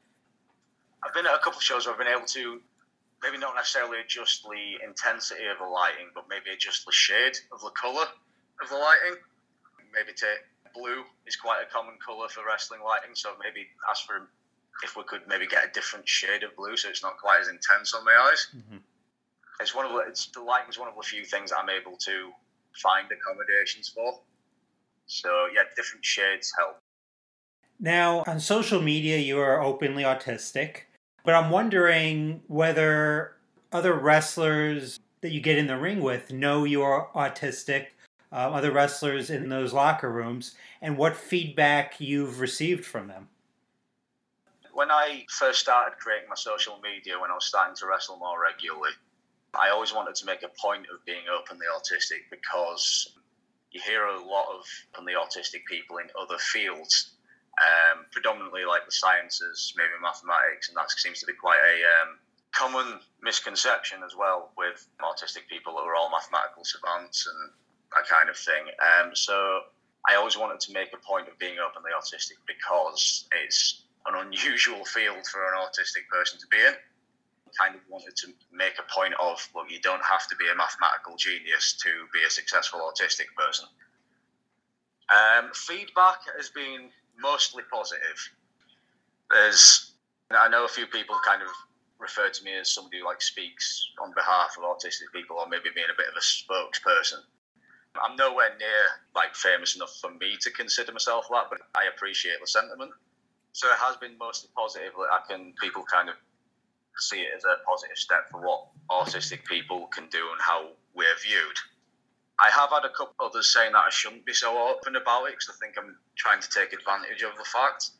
I've 1.02 1.14
been 1.14 1.26
at 1.26 1.34
a 1.34 1.40
couple 1.40 1.58
of 1.58 1.64
shows 1.64 1.86
where 1.86 1.94
i've 1.94 2.00
been 2.00 2.14
able 2.14 2.28
to 2.28 2.60
maybe 3.22 3.38
not 3.38 3.56
necessarily 3.56 4.02
adjust 4.02 4.44
the 4.44 4.86
intensity 4.86 5.45
of 5.45 5.59
the 5.59 5.71
lighting 5.71 6.07
but 6.14 6.26
maybe 6.30 6.54
adjust 6.54 6.86
the 6.86 6.92
shade 6.92 7.38
of 7.54 7.62
the 7.62 7.69
color 7.69 8.06
of 8.62 8.69
the 8.69 8.76
lighting. 8.76 9.16
Maybe 9.94 10.12
take 10.12 10.44
blue 10.73 11.03
is 11.25 11.35
quite 11.35 11.61
a 11.61 11.71
common 11.71 11.95
colour 12.06 12.27
for 12.30 12.44
wrestling 12.45 12.81
lighting, 12.83 13.15
so 13.15 13.33
maybe 13.44 13.68
ask 13.89 14.06
for 14.06 14.30
if 14.83 14.97
we 14.97 15.03
could 15.03 15.21
maybe 15.27 15.47
get 15.47 15.63
a 15.65 15.71
different 15.71 16.07
shade 16.07 16.44
of 16.44 16.56
blue 16.56 16.75
so 16.75 16.89
it's 16.89 17.03
not 17.03 17.18
quite 17.18 17.39
as 17.42 17.47
intense 17.47 17.94
on 17.94 18.03
my 18.03 18.30
eyes. 18.30 18.47
Mm-hmm. 18.56 18.77
It's 19.59 19.75
one 19.75 19.85
of 19.85 19.92
the, 19.94 19.99
it's, 19.99 20.25
the 20.27 20.42
lighting 20.42 20.69
is 20.69 20.80
one 20.80 20.89
of 20.89 20.95
the 20.95 21.03
few 21.03 21.23
things 21.25 21.51
I'm 21.51 21.69
able 21.69 21.95
to 21.97 22.31
find 22.81 23.07
accommodations 23.11 23.89
for. 23.89 24.19
So 25.06 25.47
yeah, 25.53 25.61
different 25.75 26.03
shades 26.03 26.51
help. 26.57 26.80
Now, 27.80 28.23
on 28.27 28.39
social 28.39 28.81
media, 28.81 29.18
you 29.18 29.39
are 29.39 29.61
openly 29.61 30.03
autistic, 30.03 30.83
but 31.23 31.35
I'm 31.35 31.49
wondering 31.49 32.42
whether 32.47 33.35
other 33.71 33.94
wrestlers 33.94 34.99
that 35.21 35.31
you 35.31 35.39
get 35.39 35.57
in 35.57 35.68
the 35.68 35.77
ring 35.77 36.01
with 36.01 36.31
know 36.31 36.63
you 36.63 36.81
are 36.81 37.09
autistic 37.15 37.87
uh, 38.33 38.49
other 38.49 38.71
wrestlers 38.71 39.30
in 39.30 39.47
those 39.49 39.73
locker 39.73 40.11
rooms 40.11 40.56
and 40.81 40.97
what 40.97 41.16
feedback 41.16 42.02
you've 42.02 42.40
received 42.40 42.83
from 42.83 43.07
them. 43.07 43.30
When 44.73 44.90
I 44.90 45.25
first 45.30 45.59
started 45.59 45.99
creating 45.99 46.28
my 46.28 46.35
social 46.35 46.80
media, 46.81 47.19
when 47.19 47.30
I 47.30 47.35
was 47.35 47.45
starting 47.45 47.75
to 47.75 47.85
wrestle 47.85 48.18
more 48.18 48.42
regularly, 48.42 48.90
I 49.54 49.69
always 49.69 49.94
wanted 49.94 50.16
to 50.16 50.25
make 50.25 50.42
a 50.42 50.49
point 50.59 50.87
of 50.92 51.06
being 51.06 51.30
openly 51.30 51.68
autistic 51.69 52.25
because 52.31 53.13
you 53.71 53.80
hear 53.85 54.06
a 54.06 54.19
lot 54.19 54.47
of 54.49 54.66
openly 54.95 55.13
autistic 55.13 55.61
people 55.69 55.97
in 55.97 56.09
other 56.19 56.40
fields, 56.40 57.13
um, 57.61 58.06
predominantly 58.11 58.66
like 58.66 58.85
the 58.85 58.92
sciences, 58.92 59.73
maybe 59.78 59.94
mathematics, 60.02 60.69
and 60.69 60.78
that 60.78 60.90
seems 60.90 61.19
to 61.19 61.28
be 61.28 61.33
quite 61.33 61.61
a 61.61 61.78
um, 62.02 62.18
common 62.52 62.99
misconception 63.21 64.02
as 64.04 64.16
well 64.18 64.52
with 64.57 64.87
autistic 65.02 65.45
people 65.49 65.73
who 65.73 65.85
are 65.85 65.95
all 65.95 66.09
mathematical 66.09 66.63
savants 66.66 67.28
and 67.28 67.52
that 67.95 68.07
kind 68.07 68.30
of 68.30 68.38
thing. 68.38 68.69
Um, 68.81 69.16
so 69.16 69.62
I 70.09 70.16
always 70.16 70.38
wanted 70.38 70.59
to 70.62 70.73
make 70.73 70.90
a 70.94 71.02
point 71.06 71.28
of 71.28 71.38
being 71.40 71.56
openly 71.59 71.92
autistic 71.95 72.42
because 72.47 73.26
it's 73.44 73.83
an 74.07 74.16
unusual 74.16 74.83
field 74.95 75.26
for 75.28 75.42
an 75.47 75.59
autistic 75.59 76.07
person 76.12 76.40
to 76.40 76.47
be 76.47 76.57
in. 76.57 76.73
Kind 77.59 77.76
of 77.76 77.81
wanted 77.88 78.16
to 78.18 78.33
make 78.52 78.73
a 78.80 78.94
point 78.94 79.14
of, 79.21 79.38
look, 79.56 79.69
you 79.69 79.80
don't 79.81 80.02
have 80.04 80.28
to 80.28 80.35
be 80.35 80.45
a 80.50 80.56
mathematical 80.56 81.16
genius 81.16 81.78
to 81.83 81.90
be 82.12 82.26
a 82.26 82.30
successful 82.30 82.81
autistic 82.81 83.30
person. 83.38 83.66
Um, 85.14 85.52
feedback 85.54 86.26
has 86.35 86.50
been 86.50 86.90
mostly 87.19 87.64
positive. 87.71 88.18
There's, 89.30 89.94
I 90.31 90.50
know 90.50 90.66
a 90.66 90.68
few 90.68 90.88
people 90.88 91.16
kind 91.23 91.44
of 91.44 91.50
refer 92.00 92.30
to 92.30 92.44
me 92.44 92.57
as 92.59 92.73
somebody 92.73 93.00
who 93.00 93.06
like 93.06 93.21
speaks 93.21 93.92
on 94.02 94.14
behalf 94.14 94.57
of 94.57 94.64
autistic 94.64 95.14
people, 95.14 95.38
or 95.38 95.47
maybe 95.47 95.69
being 95.73 95.88
a 95.94 95.97
bit 95.97 96.09
of 96.09 96.18
a 96.18 96.26
spokesperson. 96.26 97.21
I'm 98.02 98.16
nowhere 98.16 98.57
near 98.57 98.83
like 99.16 99.35
famous 99.35 99.76
enough 99.76 99.95
for 100.02 100.12
me 100.12 100.35
to 100.42 100.52
consider 100.52 100.92
myself 100.92 101.28
that, 101.30 101.45
but 101.50 101.59
I 101.76 101.85
appreciate 101.94 102.40
the 102.42 102.47
sentiment. 102.47 102.92
So 103.54 103.68
it 103.68 103.78
has 103.78 103.95
been 103.97 104.18
mostly 104.18 104.50
positive. 104.56 104.94
That 104.97 105.09
I 105.14 105.19
can 105.28 105.54
people 105.62 105.83
kind 105.83 106.09
of 106.09 106.16
see 106.97 107.21
it 107.21 107.31
as 107.35 107.44
a 107.44 107.64
positive 107.68 107.97
step 107.97 108.30
for 108.30 108.42
what 108.42 108.68
autistic 108.90 109.45
people 109.45 109.88
can 109.88 110.07
do 110.09 110.19
and 110.31 110.42
how 110.42 110.69
we're 110.94 111.18
viewed. 111.23 111.57
I 112.40 112.50
have 112.50 112.71
had 112.71 112.83
a 112.83 112.90
couple 112.90 113.14
others 113.19 113.54
saying 113.54 113.73
that 113.73 113.85
I 113.85 113.90
shouldn't 113.90 114.26
be 114.26 114.33
so 114.33 114.57
open 114.57 114.95
about 114.95 115.26
it 115.26 115.38
because 115.38 115.50
I 115.54 115.57
think 115.64 115.78
I'm 115.78 115.95
trying 116.16 116.42
to 116.42 116.50
take 116.50 116.73
advantage 116.73 117.21
of 117.21 117.38
the 117.38 117.45
fact, 117.45 117.92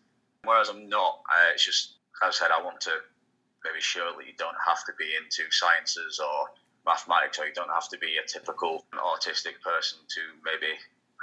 whereas 0.44 0.70
I'm 0.70 0.90
not. 0.90 1.22
Uh, 1.30 1.54
it's 1.54 1.66
just, 1.66 1.98
as 2.22 2.36
I 2.36 2.46
said, 2.46 2.52
I 2.52 2.62
want 2.62 2.82
to 2.82 2.92
maybe 3.64 3.80
show 3.80 4.12
that 4.18 4.26
you 4.26 4.34
don't 4.38 4.58
have 4.66 4.84
to 4.86 4.94
be 4.98 5.06
into 5.16 5.50
sciences 5.52 6.20
or 6.20 6.50
mathematics, 6.86 7.40
or 7.40 7.48
you 7.48 7.54
don't 7.54 7.70
have 7.70 7.90
to 7.90 7.98
be 7.98 8.16
a 8.24 8.28
typical 8.28 8.86
autistic 8.94 9.60
person 9.64 10.00
to 10.10 10.22
maybe 10.44 10.74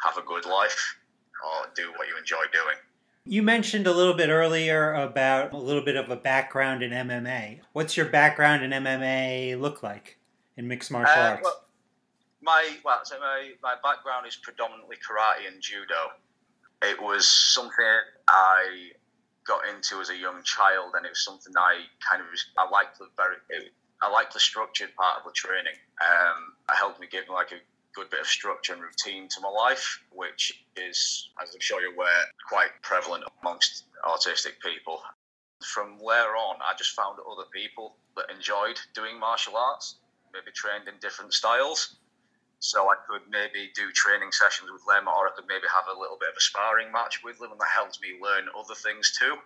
have 0.05 0.17
a 0.17 0.23
good 0.23 0.47
life 0.47 0.97
or 1.45 1.71
do 1.75 1.91
what 1.97 2.09
you 2.09 2.17
enjoy 2.19 2.43
doing. 2.53 2.77
You 3.25 3.43
mentioned 3.43 3.87
a 3.87 3.93
little 3.93 4.15
bit 4.15 4.31
earlier 4.31 4.95
about 4.95 5.53
a 5.53 5.59
little 5.59 5.85
bit 5.85 5.97
of 5.97 6.09
a 6.11 6.17
background 6.17 6.83
in 6.83 6.91
MMA. 6.91 7.61
What's 7.73 7.97
your 7.97 8.07
background 8.07 8.65
in 8.65 8.71
MMA 8.71 9.61
look 9.61 9.83
like 9.83 10.19
in 10.57 10.67
mixed 10.67 10.91
martial 10.91 11.23
uh, 11.23 11.29
arts? 11.29 11.43
Well, 11.45 11.65
my 12.43 12.71
well, 12.85 13.01
so 13.05 13.21
my, 13.21 13.51
my 13.63 13.75
background 13.83 14.27
is 14.27 14.37
predominantly 14.37 14.97
karate 14.97 15.47
and 15.53 15.61
judo. 15.61 16.17
It 16.83 17.01
was 17.01 17.29
something 17.29 17.85
I 18.27 18.91
got 19.47 19.61
into 19.69 20.01
as 20.01 20.09
a 20.09 20.17
young 20.17 20.43
child, 20.43 20.95
and 20.97 21.05
it 21.05 21.11
was 21.11 21.23
something 21.23 21.53
I 21.57 21.83
kind 22.09 22.23
of 22.23 22.27
I 22.57 22.71
liked 22.71 22.99
the 22.99 23.09
very 23.17 23.37
I 24.03 24.11
liked 24.11 24.33
the 24.33 24.41
structured 24.41 24.95
part 24.97 25.19
of 25.19 25.25
the 25.25 25.33
training. 25.33 25.77
Um, 26.01 26.55
it 26.69 26.77
helped 26.77 27.01
me 27.01 27.07
give 27.11 27.29
like 27.29 27.53
a 27.53 27.61
good 27.95 28.11
bit 28.11 28.21
of 28.21 28.27
structure 28.27 28.73
and 28.73 28.83
routine 28.83 29.29
to 29.29 29.41
my 29.41 29.49
life, 29.49 30.03
which 30.13 30.65
is, 30.77 31.31
as 31.43 31.53
I'm 31.53 31.61
sure 31.61 31.81
you're 31.81 31.93
aware, 31.93 32.25
quite 32.49 32.71
prevalent 32.83 33.25
amongst 33.43 33.85
autistic 34.05 34.61
people. 34.63 35.03
From 35.65 35.99
there 35.99 36.37
on, 36.37 36.57
I 36.63 36.73
just 36.79 36.95
found 36.97 37.19
other 37.21 37.49
people 37.53 37.97
that 38.17 38.31
enjoyed 38.35 38.81
doing 38.95 39.19
martial 39.19 39.57
arts, 39.57 39.97
maybe 40.33 40.51
trained 40.55 40.89
in 40.89 40.95
different 41.01 41.35
styles. 41.35 41.97
So 42.61 42.89
I 42.89 42.95
could 43.09 43.23
maybe 43.31 43.71
do 43.75 43.91
training 43.93 44.33
sessions 44.33 44.71
with 44.71 44.85
them, 44.87 45.09
or 45.09 45.29
I 45.29 45.33
could 45.35 45.49
maybe 45.49 45.67
have 45.73 45.89
a 45.89 45.99
little 45.99 46.17
bit 46.21 46.29
of 46.31 46.37
a 46.37 46.41
sparring 46.41 46.93
match 46.93 47.21
with 47.25 47.39
them, 47.39 47.53
and 47.53 47.61
that 47.61 47.69
helped 47.75 48.01
me 48.01 48.21
learn 48.21 48.49
other 48.57 48.75
things 48.75 49.17
too. 49.19 49.37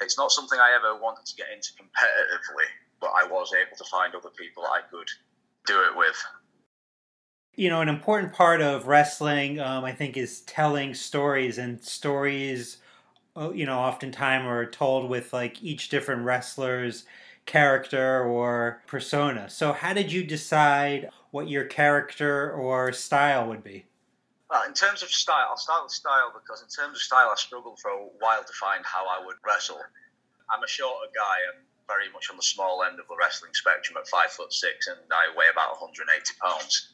It's 0.00 0.16
not 0.16 0.30
something 0.30 0.60
I 0.60 0.76
ever 0.76 1.00
wanted 1.00 1.26
to 1.26 1.34
get 1.34 1.48
into 1.52 1.72
competitively, 1.74 2.68
but 3.00 3.10
I 3.16 3.26
was 3.26 3.52
able 3.54 3.76
to 3.76 3.84
find 3.84 4.14
other 4.14 4.30
people 4.30 4.64
I 4.64 4.80
could 4.90 5.08
do 5.66 5.80
it 5.82 5.96
with 5.96 6.16
you 7.58 7.68
know, 7.68 7.80
an 7.80 7.88
important 7.88 8.32
part 8.32 8.60
of 8.60 8.86
wrestling, 8.86 9.58
um, 9.58 9.84
I 9.84 9.90
think, 9.90 10.16
is 10.16 10.42
telling 10.42 10.94
stories, 10.94 11.58
and 11.58 11.82
stories, 11.82 12.78
uh, 13.36 13.50
you 13.50 13.66
know, 13.66 13.80
oftentimes 13.80 14.46
are 14.46 14.64
told 14.64 15.10
with 15.10 15.32
like 15.32 15.60
each 15.60 15.88
different 15.88 16.22
wrestler's 16.22 17.04
character 17.46 18.22
or 18.22 18.80
persona. 18.86 19.50
So, 19.50 19.72
how 19.72 19.92
did 19.92 20.12
you 20.12 20.22
decide 20.22 21.10
what 21.32 21.48
your 21.48 21.64
character 21.64 22.52
or 22.52 22.92
style 22.92 23.48
would 23.48 23.64
be? 23.64 23.86
Well, 24.48 24.62
in 24.62 24.72
terms 24.72 25.02
of 25.02 25.08
style, 25.08 25.48
I'll 25.50 25.56
start 25.56 25.82
with 25.82 25.92
style 25.92 26.32
because 26.32 26.62
in 26.62 26.68
terms 26.68 26.96
of 26.96 27.02
style, 27.02 27.28
I 27.32 27.34
struggled 27.34 27.80
for 27.80 27.90
a 27.90 28.06
while 28.20 28.44
to 28.44 28.52
find 28.52 28.84
how 28.86 29.04
I 29.04 29.26
would 29.26 29.36
wrestle. 29.44 29.80
I'm 30.48 30.62
a 30.62 30.68
shorter 30.68 31.10
guy 31.12 31.36
and 31.52 31.64
very 31.88 32.12
much 32.12 32.30
on 32.30 32.36
the 32.36 32.44
small 32.44 32.84
end 32.84 33.00
of 33.00 33.08
the 33.08 33.16
wrestling 33.18 33.52
spectrum 33.54 33.96
at 33.96 34.06
five 34.06 34.30
foot 34.30 34.52
six, 34.52 34.86
and 34.86 35.00
I 35.10 35.32
weigh 35.34 35.48
about 35.50 35.80
180 35.80 36.04
pounds. 36.38 36.92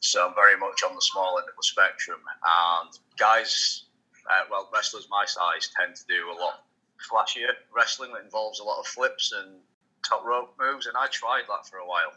So 0.00 0.26
I'm 0.26 0.34
very 0.34 0.56
much 0.56 0.82
on 0.82 0.94
the 0.94 1.02
small 1.02 1.36
end 1.38 1.48
of 1.50 1.56
the 1.58 1.66
spectrum. 1.66 2.20
And 2.24 2.90
guys, 3.18 3.84
uh, 4.24 4.48
well, 4.50 4.70
wrestlers 4.72 5.08
my 5.10 5.26
size 5.26 5.68
tend 5.76 5.96
to 5.96 6.04
do 6.08 6.30
a 6.32 6.36
lot 6.40 6.64
flashier 7.04 7.52
wrestling 7.74 8.12
that 8.12 8.24
involves 8.24 8.60
a 8.60 8.64
lot 8.64 8.80
of 8.80 8.86
flips 8.86 9.32
and 9.32 9.60
top 10.06 10.24
rope 10.24 10.54
moves. 10.58 10.86
And 10.86 10.96
I 10.96 11.08
tried 11.08 11.44
that 11.48 11.68
for 11.68 11.78
a 11.78 11.86
while. 11.86 12.16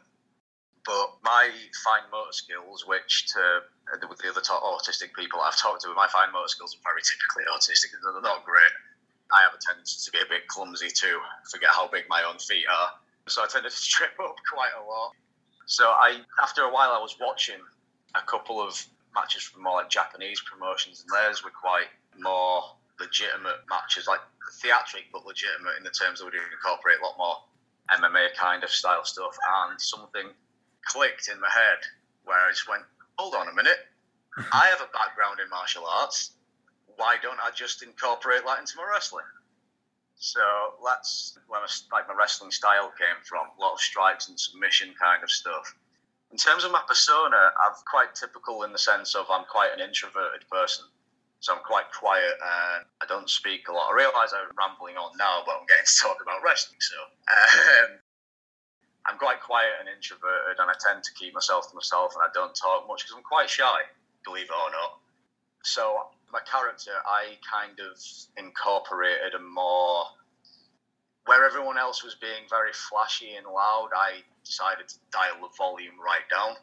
But 0.85 1.15
my 1.23 1.49
fine 1.83 2.07
motor 2.11 2.31
skills, 2.31 2.85
which 2.87 3.27
to 3.33 3.63
with 4.07 4.19
the 4.19 4.29
other 4.29 4.41
autistic 4.41 5.13
people 5.15 5.39
I've 5.39 5.57
talked 5.57 5.81
to, 5.83 5.93
my 5.93 6.07
fine 6.07 6.31
motor 6.31 6.47
skills 6.47 6.75
are 6.75 6.83
very 6.83 7.01
typically 7.03 7.47
autistic. 7.51 7.91
They're 7.91 8.21
not 8.21 8.45
great. 8.45 8.71
I 9.33 9.41
have 9.41 9.53
a 9.53 9.61
tendency 9.61 9.97
to 10.05 10.11
be 10.11 10.19
a 10.21 10.29
bit 10.29 10.47
clumsy 10.47 10.89
too, 10.89 11.19
forget 11.49 11.69
how 11.71 11.87
big 11.87 12.05
my 12.09 12.23
own 12.23 12.37
feet 12.37 12.65
are. 12.69 12.89
So 13.27 13.43
I 13.43 13.47
tended 13.47 13.71
to 13.71 13.81
trip 13.95 14.13
up 14.21 14.35
quite 14.51 14.71
a 14.79 14.83
lot. 14.85 15.11
So 15.65 15.85
I, 15.85 16.21
after 16.41 16.61
a 16.63 16.71
while, 16.71 16.91
I 16.91 16.99
was 16.99 17.17
watching 17.19 17.59
a 18.15 18.21
couple 18.21 18.61
of 18.61 18.77
matches 19.15 19.43
from 19.43 19.63
more 19.63 19.75
like 19.75 19.89
Japanese 19.89 20.41
promotions, 20.41 21.01
and 21.01 21.09
theirs 21.09 21.43
were 21.43 21.51
quite 21.51 21.87
more 22.19 22.75
legitimate 22.99 23.63
matches, 23.69 24.07
like 24.07 24.19
theatric 24.61 25.05
but 25.11 25.25
legitimate 25.25 25.77
in 25.77 25.83
the 25.83 25.89
terms 25.89 26.19
that 26.19 26.25
would 26.25 26.35
incorporate 26.35 26.97
a 27.01 27.05
lot 27.05 27.17
more 27.17 27.37
MMA 27.97 28.35
kind 28.37 28.63
of 28.63 28.69
style 28.69 29.03
stuff. 29.03 29.35
And 29.65 29.79
something 29.79 30.29
clicked 30.85 31.29
in 31.31 31.39
my 31.39 31.49
head 31.49 31.79
where 32.25 32.37
I 32.37 32.51
just 32.51 32.67
went, 32.67 32.83
"Hold 33.17 33.35
on 33.35 33.47
a 33.47 33.53
minute, 33.53 33.87
I 34.51 34.67
have 34.67 34.81
a 34.81 34.89
background 34.91 35.39
in 35.43 35.49
martial 35.49 35.85
arts. 35.85 36.31
Why 36.97 37.17
don't 37.21 37.39
I 37.39 37.51
just 37.55 37.83
incorporate 37.83 38.45
that 38.45 38.59
into 38.59 38.73
my 38.77 38.87
wrestling?" 38.91 39.25
So 40.15 40.39
that's 40.85 41.37
where 41.47 41.59
my, 41.59 41.67
like 41.91 42.07
my 42.07 42.15
wrestling 42.15 42.51
style 42.51 42.91
came 42.97 43.19
from. 43.23 43.47
A 43.57 43.61
lot 43.61 43.73
of 43.73 43.79
strikes 43.79 44.29
and 44.29 44.39
submission 44.39 44.93
kind 44.99 45.23
of 45.23 45.29
stuff. 45.29 45.75
In 46.31 46.37
terms 46.37 46.63
of 46.63 46.71
my 46.71 46.81
persona, 46.87 47.51
I'm 47.65 47.73
quite 47.85 48.15
typical 48.15 48.63
in 48.63 48.71
the 48.71 48.79
sense 48.79 49.15
of 49.15 49.25
I'm 49.29 49.45
quite 49.45 49.73
an 49.73 49.81
introverted 49.81 50.47
person. 50.49 50.85
So 51.43 51.53
I'm 51.53 51.59
quite 51.67 51.91
quiet 51.91 52.39
and 52.39 52.85
I 53.01 53.05
don't 53.05 53.29
speak 53.29 53.67
a 53.67 53.73
lot. 53.73 53.91
I 53.91 53.95
realise 53.99 54.31
I'm 54.31 54.47
rambling 54.55 54.95
on 54.95 55.11
now, 55.19 55.43
but 55.45 55.59
I'm 55.59 55.67
getting 55.67 55.83
to 55.83 55.99
talk 55.99 56.23
about 56.23 56.39
wrestling. 56.39 56.79
So 56.79 56.95
um, 57.27 57.99
I'm 59.05 59.19
quite 59.19 59.43
quiet 59.43 59.75
and 59.83 59.91
introverted, 59.91 60.55
and 60.55 60.71
I 60.71 60.75
tend 60.79 61.03
to 61.03 61.11
keep 61.19 61.33
myself 61.35 61.67
to 61.69 61.75
myself, 61.75 62.15
and 62.15 62.23
I 62.23 62.31
don't 62.33 62.55
talk 62.55 62.87
much 62.87 63.03
because 63.03 63.19
I'm 63.19 63.27
quite 63.27 63.49
shy, 63.49 63.83
believe 64.23 64.47
it 64.47 64.55
or 64.55 64.71
not. 64.71 65.03
So 65.67 66.12
my 66.33 66.41
character, 66.49 66.91
I 67.05 67.37
kind 67.45 67.79
of 67.79 67.95
incorporated 68.35 69.35
a 69.35 69.39
more 69.39 70.05
where 71.25 71.45
everyone 71.45 71.77
else 71.77 72.03
was 72.03 72.15
being 72.15 72.49
very 72.49 72.73
flashy 72.73 73.35
and 73.35 73.45
loud, 73.45 73.89
I 73.95 74.25
decided 74.43 74.89
to 74.89 74.95
dial 75.11 75.39
the 75.39 75.55
volume 75.55 75.95
right 75.95 76.27
down 76.29 76.57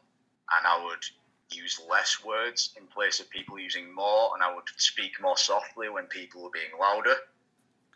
and 0.53 0.67
I 0.67 0.85
would 0.85 1.05
use 1.51 1.81
less 1.89 2.23
words 2.25 2.75
in 2.77 2.87
place 2.87 3.21
of 3.21 3.31
people 3.31 3.59
using 3.59 3.95
more 3.95 4.35
and 4.35 4.43
I 4.43 4.55
would 4.55 4.69
speak 4.77 5.13
more 5.23 5.39
softly 5.39 5.89
when 5.89 6.07
people 6.07 6.43
were 6.43 6.53
being 6.53 6.77
louder. 6.79 7.15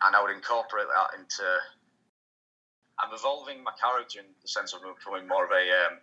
And 0.03 0.17
I 0.17 0.23
would 0.23 0.33
incorporate 0.33 0.87
that 0.89 1.19
into 1.19 1.45
I'm 2.99 3.13
evolving 3.13 3.63
my 3.63 3.73
character 3.81 4.21
in 4.21 4.27
the 4.41 4.49
sense 4.49 4.73
of 4.73 4.81
becoming 4.81 5.27
more 5.27 5.45
of 5.45 5.51
a 5.51 5.65
um, 5.87 5.99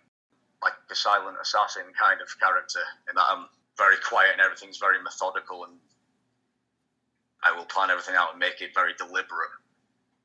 like 0.62 0.76
a 0.90 0.94
silent 0.94 1.38
assassin 1.40 1.88
kind 1.98 2.20
of 2.20 2.28
character 2.38 2.84
in 3.08 3.16
that 3.16 3.24
I'm 3.26 3.48
very 3.76 3.96
quiet 4.06 4.30
and 4.32 4.40
everything's 4.40 4.78
very 4.78 5.02
methodical 5.02 5.64
and 5.64 5.74
I 7.44 7.56
will 7.56 7.64
plan 7.64 7.90
everything 7.90 8.14
out 8.16 8.30
and 8.30 8.38
make 8.38 8.60
it 8.60 8.70
very 8.74 8.92
deliberate 8.96 9.50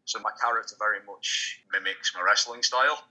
so 0.08 0.20
my 0.20 0.32
character 0.40 0.76
very 0.80 1.00
much 1.06 1.62
mimics 1.72 2.14
my 2.16 2.22
wrestling 2.22 2.64
style. 2.64 3.04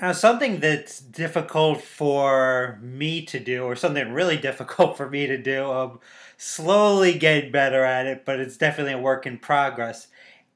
Now, 0.00 0.12
something 0.12 0.58
that's 0.58 0.98
difficult 0.98 1.80
for 1.80 2.78
me 2.82 3.24
to 3.26 3.38
do, 3.38 3.62
or 3.62 3.76
something 3.76 4.12
really 4.12 4.36
difficult 4.48 4.96
for 4.96 5.08
me 5.08 5.26
to 5.26 5.38
do, 5.38 5.70
I'm 5.70 6.00
slowly 6.36 7.18
getting 7.18 7.52
better 7.52 7.84
at 7.84 8.06
it, 8.06 8.24
but 8.24 8.40
it's 8.40 8.56
definitely 8.56 8.94
a 8.94 8.98
work 8.98 9.26
in 9.26 9.38
progress, 9.38 10.08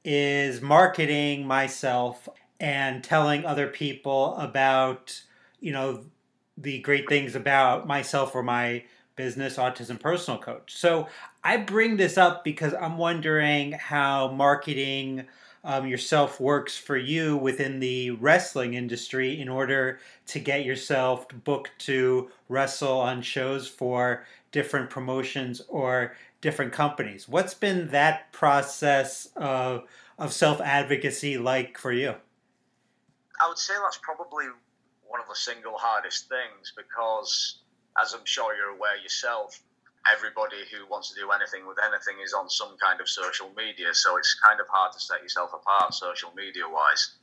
is 0.03 0.59
marketing 0.61 1.45
myself 1.45 2.27
and 2.59 3.03
telling 3.03 3.45
other 3.45 3.67
people 3.67 4.35
about, 4.35 5.21
you 5.59 5.71
know, 5.71 6.05
the 6.57 6.79
great 6.79 7.07
things 7.07 7.35
about 7.35 7.87
myself 7.87 8.33
or 8.35 8.43
my 8.43 8.83
business 9.15 9.57
autism 9.57 9.99
personal 9.99 10.39
coach. 10.39 10.75
So 10.75 11.07
I 11.43 11.57
bring 11.57 11.97
this 11.97 12.17
up 12.17 12.43
because 12.43 12.73
I'm 12.73 12.97
wondering 12.97 13.73
how 13.73 14.29
marketing 14.29 15.25
um, 15.63 15.85
yourself 15.85 16.39
works 16.39 16.77
for 16.77 16.95
you 16.95 17.35
within 17.35 17.79
the 17.79 18.11
wrestling 18.11 18.75
industry 18.75 19.41
in 19.41 19.49
order 19.49 19.99
to 20.27 20.39
get 20.39 20.63
yourself 20.63 21.27
booked 21.43 21.71
to 21.79 22.29
wrestle 22.47 22.99
on 22.99 23.21
shows 23.21 23.67
for 23.67 24.25
different 24.51 24.89
promotions 24.89 25.61
or 25.67 26.15
different 26.41 26.71
companies. 26.71 27.27
What's 27.27 27.53
been 27.53 27.89
that 27.89 28.31
process 28.31 29.29
of, 29.35 29.83
of 30.17 30.31
self 30.31 30.61
advocacy 30.61 31.37
like 31.37 31.77
for 31.77 31.91
you? 31.91 32.15
I 33.41 33.47
would 33.49 33.57
say 33.57 33.73
that's 33.83 33.97
probably 33.97 34.45
one 35.07 35.19
of 35.19 35.27
the 35.27 35.35
single 35.35 35.77
hardest 35.77 36.29
things 36.29 36.73
because 36.75 37.59
as 37.99 38.13
I'm 38.13 38.25
sure 38.25 38.55
you're 38.55 38.75
aware 38.75 38.97
yourself, 38.97 39.59
everybody 40.11 40.63
who 40.71 40.85
wants 40.87 41.09
to 41.09 41.19
do 41.19 41.31
anything 41.31 41.67
with 41.67 41.77
anything 41.83 42.23
is 42.23 42.33
on 42.33 42.49
some 42.49 42.77
kind 42.77 43.01
of 43.01 43.09
social 43.09 43.49
media, 43.57 43.93
so 43.93 44.17
it's 44.17 44.33
kind 44.39 44.59
of 44.59 44.67
hard 44.69 44.93
to 44.93 44.99
set 44.99 45.21
yourself 45.21 45.51
apart 45.53 45.93
social 45.93 46.31
media 46.35 46.63
wise. 46.69 47.15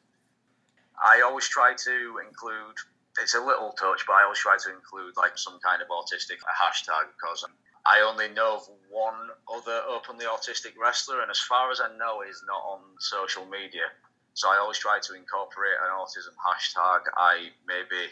I 1.01 1.23
always 1.23 1.49
try 1.49 1.75
to 1.75 2.21
include. 2.27 2.77
It's 3.21 3.35
a 3.35 3.41
little 3.41 3.71
touch, 3.79 4.03
but 4.07 4.15
I 4.15 4.25
always 4.25 4.41
try 4.41 4.57
to 4.59 4.71
include 4.75 5.17
like 5.17 5.39
some 5.39 5.59
kind 5.63 5.81
of 5.81 5.89
autistic 5.89 6.43
hashtag 6.43 7.15
because 7.15 7.45
I 7.87 8.01
only 8.01 8.29
know 8.29 8.57
of 8.57 8.69
one 8.91 9.31
other 9.53 9.83
openly 9.89 10.27
autistic 10.27 10.73
wrestler, 10.81 11.21
and 11.21 11.31
as 11.31 11.39
far 11.39 11.71
as 11.71 11.81
I 11.81 11.97
know, 11.97 12.23
he's 12.27 12.43
not 12.47 12.59
on 12.59 12.81
social 12.99 13.47
media. 13.47 13.87
So 14.35 14.51
I 14.51 14.59
always 14.59 14.79
try 14.79 14.99
to 15.01 15.15
incorporate 15.15 15.79
an 15.83 15.91
autism 15.95 16.35
hashtag. 16.43 17.03
I 17.17 17.49
maybe 17.67 18.11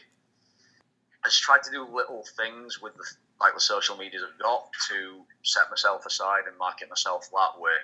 I 1.24 1.28
just 1.28 1.42
try 1.42 1.58
to 1.58 1.70
do 1.70 1.84
little 1.84 2.24
things 2.36 2.80
with 2.80 2.94
the 2.94 3.04
like 3.40 3.54
the 3.54 3.60
social 3.60 3.96
medias 3.96 4.22
I've 4.22 4.38
got 4.38 4.70
to 4.88 5.22
set 5.42 5.64
myself 5.68 6.06
aside 6.06 6.46
and 6.46 6.56
market 6.58 6.88
myself 6.88 7.28
that 7.32 7.60
way. 7.60 7.74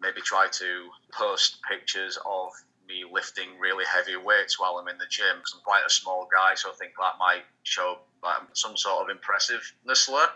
Maybe 0.00 0.20
try 0.20 0.48
to 0.50 0.90
post 1.12 1.58
pictures 1.62 2.18
of 2.26 2.50
me 2.88 3.04
lifting 3.10 3.58
really 3.60 3.84
heavy 3.84 4.16
weights 4.16 4.58
while 4.58 4.78
I'm 4.78 4.88
in 4.88 4.98
the 4.98 5.06
gym 5.08 5.36
because 5.36 5.54
I'm 5.54 5.62
quite 5.62 5.84
a 5.86 5.90
small 5.90 6.28
guy, 6.32 6.54
so 6.54 6.70
I 6.70 6.74
think 6.74 6.92
that 6.98 7.18
might 7.18 7.44
show 7.62 7.98
um, 8.24 8.48
some 8.52 8.76
sort 8.76 9.04
of 9.04 9.10
impressiveness 9.10 10.06
there. 10.06 10.28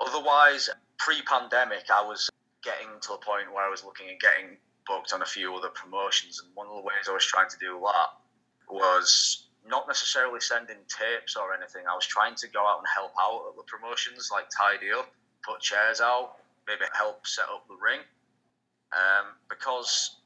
Otherwise, 0.00 0.70
pre-pandemic, 0.98 1.90
I 1.92 2.02
was 2.02 2.30
getting 2.62 2.88
to 3.02 3.12
a 3.12 3.18
point 3.18 3.52
where 3.52 3.64
I 3.64 3.70
was 3.70 3.84
looking 3.84 4.08
at 4.08 4.20
getting 4.20 4.56
booked 4.88 5.12
on 5.12 5.22
a 5.22 5.26
few 5.26 5.54
other 5.54 5.68
promotions, 5.68 6.40
and 6.42 6.50
one 6.54 6.66
of 6.66 6.74
the 6.74 6.82
ways 6.82 7.06
I 7.08 7.12
was 7.12 7.24
trying 7.24 7.48
to 7.50 7.58
do 7.60 7.78
that 7.84 8.08
was 8.68 9.48
not 9.68 9.86
necessarily 9.86 10.40
sending 10.40 10.76
tapes 10.88 11.36
or 11.36 11.54
anything. 11.54 11.84
I 11.86 11.94
was 11.94 12.06
trying 12.06 12.34
to 12.36 12.48
go 12.48 12.66
out 12.66 12.78
and 12.78 12.86
help 12.92 13.12
out 13.20 13.50
at 13.50 13.56
the 13.56 13.62
promotions, 13.64 14.30
like 14.32 14.46
tidy 14.48 14.90
up, 14.90 15.12
put 15.44 15.60
chairs 15.60 16.00
out, 16.00 16.36
maybe 16.66 16.84
help 16.94 17.26
set 17.26 17.44
up 17.44 17.68
the 17.68 17.76
ring, 17.76 18.00
um, 18.92 19.36
because 19.48 20.16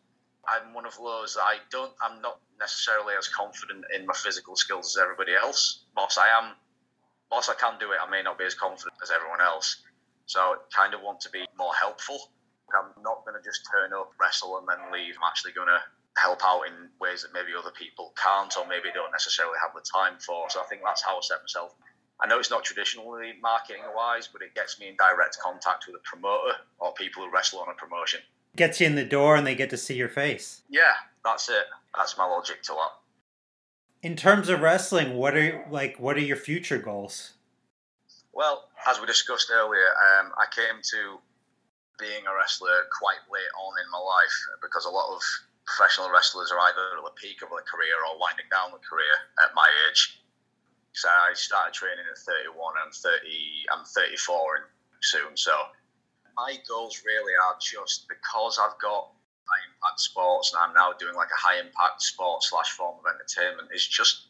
I'm 0.49 0.73
one 0.75 0.87
of 0.87 0.97
those 0.97 1.35
that 1.35 1.43
I 1.43 1.57
don't. 1.71 1.93
I'm 2.01 2.21
not 2.23 2.39
necessarily 2.59 3.15
as 3.19 3.29
confident 3.29 3.85
in 3.95 4.07
my 4.07 4.15
physical 4.15 4.57
skills 4.57 4.97
as 4.97 5.03
everybody 5.03 5.35
else. 5.35 5.85
Whilst 5.97 6.19
I 6.19 6.29
am, 6.39 6.55
whilst 7.31 7.51
I 7.51 7.55
can 7.55 7.79
do 7.79 7.91
it, 7.93 7.99
I 8.05 8.09
may 8.11 8.23
not 8.23 8.39
be 8.39 8.45
as 8.45 8.55
confident 8.55 8.95
as 9.03 9.11
everyone 9.11 9.41
else. 9.41 9.83
So 10.27 10.41
I 10.41 10.57
kind 10.75 10.95
of 10.95 11.03
want 11.03 11.21
to 11.23 11.31
be 11.31 11.45
more 11.59 11.75
helpful. 11.75 12.31
I'm 12.71 12.95
not 13.03 13.25
going 13.27 13.37
to 13.37 13.45
just 13.45 13.67
turn 13.71 13.93
up, 13.93 14.13
wrestle, 14.21 14.59
and 14.59 14.67
then 14.69 14.93
leave. 14.93 15.19
I'm 15.19 15.29
actually 15.29 15.53
going 15.53 15.69
to 15.69 15.83
help 16.17 16.41
out 16.45 16.63
in 16.69 16.89
ways 17.01 17.23
that 17.23 17.33
maybe 17.35 17.57
other 17.57 17.73
people 17.73 18.13
can't 18.17 18.53
or 18.57 18.67
maybe 18.69 18.89
don't 18.95 19.13
necessarily 19.13 19.59
have 19.61 19.75
the 19.75 19.85
time 19.85 20.21
for. 20.21 20.49
So 20.49 20.61
I 20.61 20.65
think 20.65 20.83
that's 20.85 21.03
how 21.03 21.17
I 21.17 21.21
set 21.23 21.43
myself. 21.43 21.75
I 22.21 22.27
know 22.27 22.39
it's 22.39 22.51
not 22.51 22.65
traditionally 22.65 23.35
marketing 23.43 23.83
wise, 23.97 24.29
but 24.29 24.43
it 24.43 24.55
gets 24.55 24.79
me 24.79 24.89
in 24.89 24.97
direct 24.97 25.39
contact 25.43 25.87
with 25.87 25.97
a 25.97 26.05
promoter 26.05 26.55
or 26.79 26.93
people 26.95 27.25
who 27.25 27.31
wrestle 27.33 27.61
on 27.61 27.69
a 27.69 27.75
promotion 27.75 28.21
gets 28.57 28.81
you 28.81 28.87
in 28.87 28.95
the 28.95 29.05
door 29.05 29.37
and 29.37 29.47
they 29.47 29.55
get 29.55 29.71
to 29.71 29.77
see 29.77 29.95
your 29.95 30.09
face. 30.09 30.63
Yeah, 30.69 30.93
that's 31.25 31.49
it. 31.49 31.65
That's 31.97 32.17
my 32.19 32.25
logic 32.25 32.63
to 32.65 32.73
that. 32.73 34.07
In 34.07 34.17
terms 34.17 34.49
of 34.49 34.61
wrestling, 34.61 35.15
what 35.15 35.37
are 35.37 35.65
like 35.71 35.97
what 35.99 36.17
are 36.17 36.21
your 36.21 36.37
future 36.37 36.79
goals? 36.79 37.35
Well, 38.33 38.65
as 38.89 38.99
we 38.99 39.07
discussed 39.07 39.51
earlier, 39.53 39.87
um, 40.21 40.33
I 40.39 40.47
came 40.55 40.81
to 40.83 41.19
being 42.03 42.27
a 42.27 42.35
wrestler 42.35 42.91
quite 42.91 43.23
late 43.31 43.53
on 43.55 43.79
in 43.79 43.87
my 43.95 44.03
life 44.03 44.37
because 44.59 44.83
a 44.85 44.91
lot 44.91 45.15
of 45.15 45.23
professional 45.63 46.11
wrestlers 46.11 46.51
are 46.51 46.59
either 46.67 46.99
at 46.99 47.07
the 47.07 47.15
peak 47.15 47.39
of 47.47 47.55
their 47.55 47.63
career 47.63 47.95
or 48.03 48.19
winding 48.19 48.51
down 48.51 48.75
their 48.75 48.83
career 48.83 49.15
at 49.39 49.55
my 49.55 49.71
age. 49.87 50.19
So 50.99 51.07
I 51.07 51.31
started 51.39 51.73
training 51.73 52.05
at 52.05 52.19
31. 52.19 52.51
and 52.77 52.91
I'm 52.91 52.93
30. 52.93 53.23
I'm 53.71 53.87
34 53.87 54.75
soon. 55.01 55.33
So 55.39 55.55
my 56.35 56.59
goals 56.67 57.07
really 57.07 57.33
are 57.39 57.57
just 57.63 58.11
because 58.11 58.59
I've 58.59 58.77
got 58.83 59.15
high 59.47 59.63
impact 59.71 60.01
sports 60.03 60.53
and 60.53 60.59
I'm 60.61 60.75
now 60.75 60.93
doing 60.99 61.15
like 61.15 61.31
a 61.31 61.41
high 61.41 61.63
impact 61.63 62.03
sport 62.03 62.43
slash 62.43 62.75
form 62.75 62.99
of 62.99 63.07
entertainment 63.07 63.71
is 63.73 63.87
just 63.87 64.29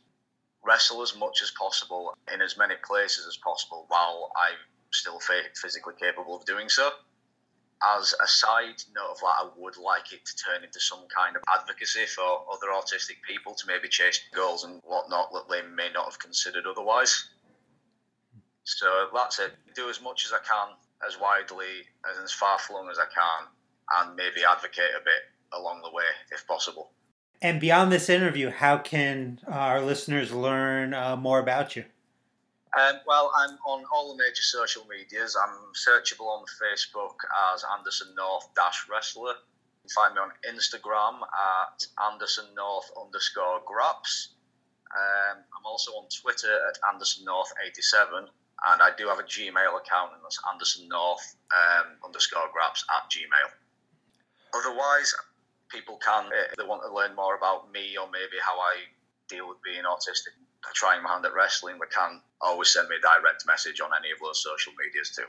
wrestle 0.64 1.03
as 1.03 1.16
much 1.16 1.42
as 1.42 1.51
possible 1.59 2.14
in 2.33 2.40
as 2.40 2.57
many 2.57 2.75
places 2.85 3.27
as 3.27 3.37
possible 3.37 3.87
while 3.88 4.31
I'm 4.37 4.61
still 4.92 5.18
physically 5.57 5.94
capable 5.99 6.37
of 6.37 6.44
doing 6.44 6.68
so. 6.68 6.90
As 7.85 8.14
a 8.23 8.29
side 8.29 8.83
note 8.95 9.11
of 9.11 9.18
that, 9.18 9.35
I 9.40 9.49
would 9.57 9.77
like 9.77 10.12
it 10.12 10.25
to 10.25 10.37
turn 10.37 10.62
into 10.62 10.79
some 10.79 11.05
kind 11.14 11.35
of 11.35 11.42
advocacy 11.53 12.07
for 12.07 12.45
other 12.53 12.68
autistic 12.68 13.16
people 13.27 13.55
to 13.55 13.66
maybe 13.66 13.88
chase 13.88 14.21
goals 14.33 14.64
and 14.64 14.81
whatnot 14.85 15.33
that 15.33 15.49
they 15.51 15.62
may 15.62 15.90
not 15.92 16.05
have 16.05 16.18
considered 16.18 16.64
otherwise. 16.66 17.29
So 18.64 19.09
that's 19.12 19.40
it. 19.40 19.53
Do 19.75 19.90
as 19.90 20.01
much 20.01 20.25
as 20.25 20.33
I 20.33 20.38
can 20.38 20.77
as 21.07 21.18
widely 21.18 21.83
and 22.05 22.25
as 22.25 22.33
far 22.33 22.59
flung 22.59 22.88
as 22.90 22.99
I 22.99 23.07
can, 23.12 23.49
and 24.01 24.16
maybe 24.16 24.45
advocate 24.49 24.92
a 24.97 25.05
bit 25.05 25.23
along 25.53 25.83
the 25.83 25.90
way 25.90 26.05
if 26.31 26.47
possible. 26.47 26.92
And 27.40 27.61
beyond 27.61 27.90
this 27.90 28.09
interview, 28.09 28.51
how 28.51 28.79
can 28.79 29.40
our 29.49 29.81
listeners 29.81 30.33
learn 30.33 30.95
uh, 30.95 31.16
more 31.16 31.40
about 31.40 31.75
you? 31.75 31.85
Um, 32.78 33.00
well, 33.06 33.30
I'm 33.37 33.58
on 33.66 33.85
all 33.92 34.16
the 34.16 34.22
major 34.22 34.42
social 34.42 34.87
medias. 34.88 35.37
I'm 35.37 35.72
searchable 35.76 36.26
on 36.26 36.44
Facebook 36.56 37.16
as 37.52 37.64
Anderson 37.76 38.14
North 38.16 38.48
Dash 38.56 38.87
Wrestler. 38.90 39.35
You 39.35 39.88
can 39.88 39.90
find 39.94 40.14
me 40.14 40.20
on 40.20 40.32
Instagram 40.48 41.20
at 41.20 41.87
Anderson 42.11 42.46
North 42.56 42.90
underscore 42.98 43.61
Graps. 43.66 44.28
Um, 44.94 45.38
I'm 45.38 45.66
also 45.66 45.92
on 45.92 46.08
Twitter 46.08 46.52
at 46.68 46.78
Anderson 46.92 47.24
North 47.24 47.52
87 47.64 48.28
and 48.70 48.80
I 48.80 48.90
do 48.96 49.08
have 49.08 49.18
a 49.18 49.26
Gmail 49.26 49.74
account, 49.74 50.14
and 50.14 50.22
that's 50.22 50.38
Anderson 50.50 50.88
North 50.88 51.35
um, 51.50 51.98
underscore 52.04 52.46
Graps 52.52 52.85
at 52.94 53.11
Gmail. 53.11 53.50
Otherwise, 54.54 55.14
people 55.68 55.98
can, 55.98 56.30
if 56.50 56.56
they 56.56 56.64
want 56.64 56.82
to 56.87 56.92
learn 56.94 57.16
more 57.16 57.35
about 57.35 57.72
me 57.72 57.96
or 57.98 58.06
maybe 58.12 58.38
how 58.38 58.58
I 58.61 58.87
deal 59.28 59.48
with 59.48 59.58
being 59.64 59.82
autistic, 59.82 60.38
trying 60.75 61.03
my 61.03 61.11
hand 61.11 61.25
at 61.25 61.35
wrestling, 61.35 61.79
they 61.81 61.87
can 61.92 62.20
always 62.40 62.68
send 62.70 62.88
me 62.88 62.96
a 62.96 63.01
direct 63.01 63.44
message 63.46 63.81
on 63.81 63.90
any 63.98 64.12
of 64.12 64.18
those 64.20 64.42
social 64.42 64.72
medias 64.83 65.11
too. 65.11 65.27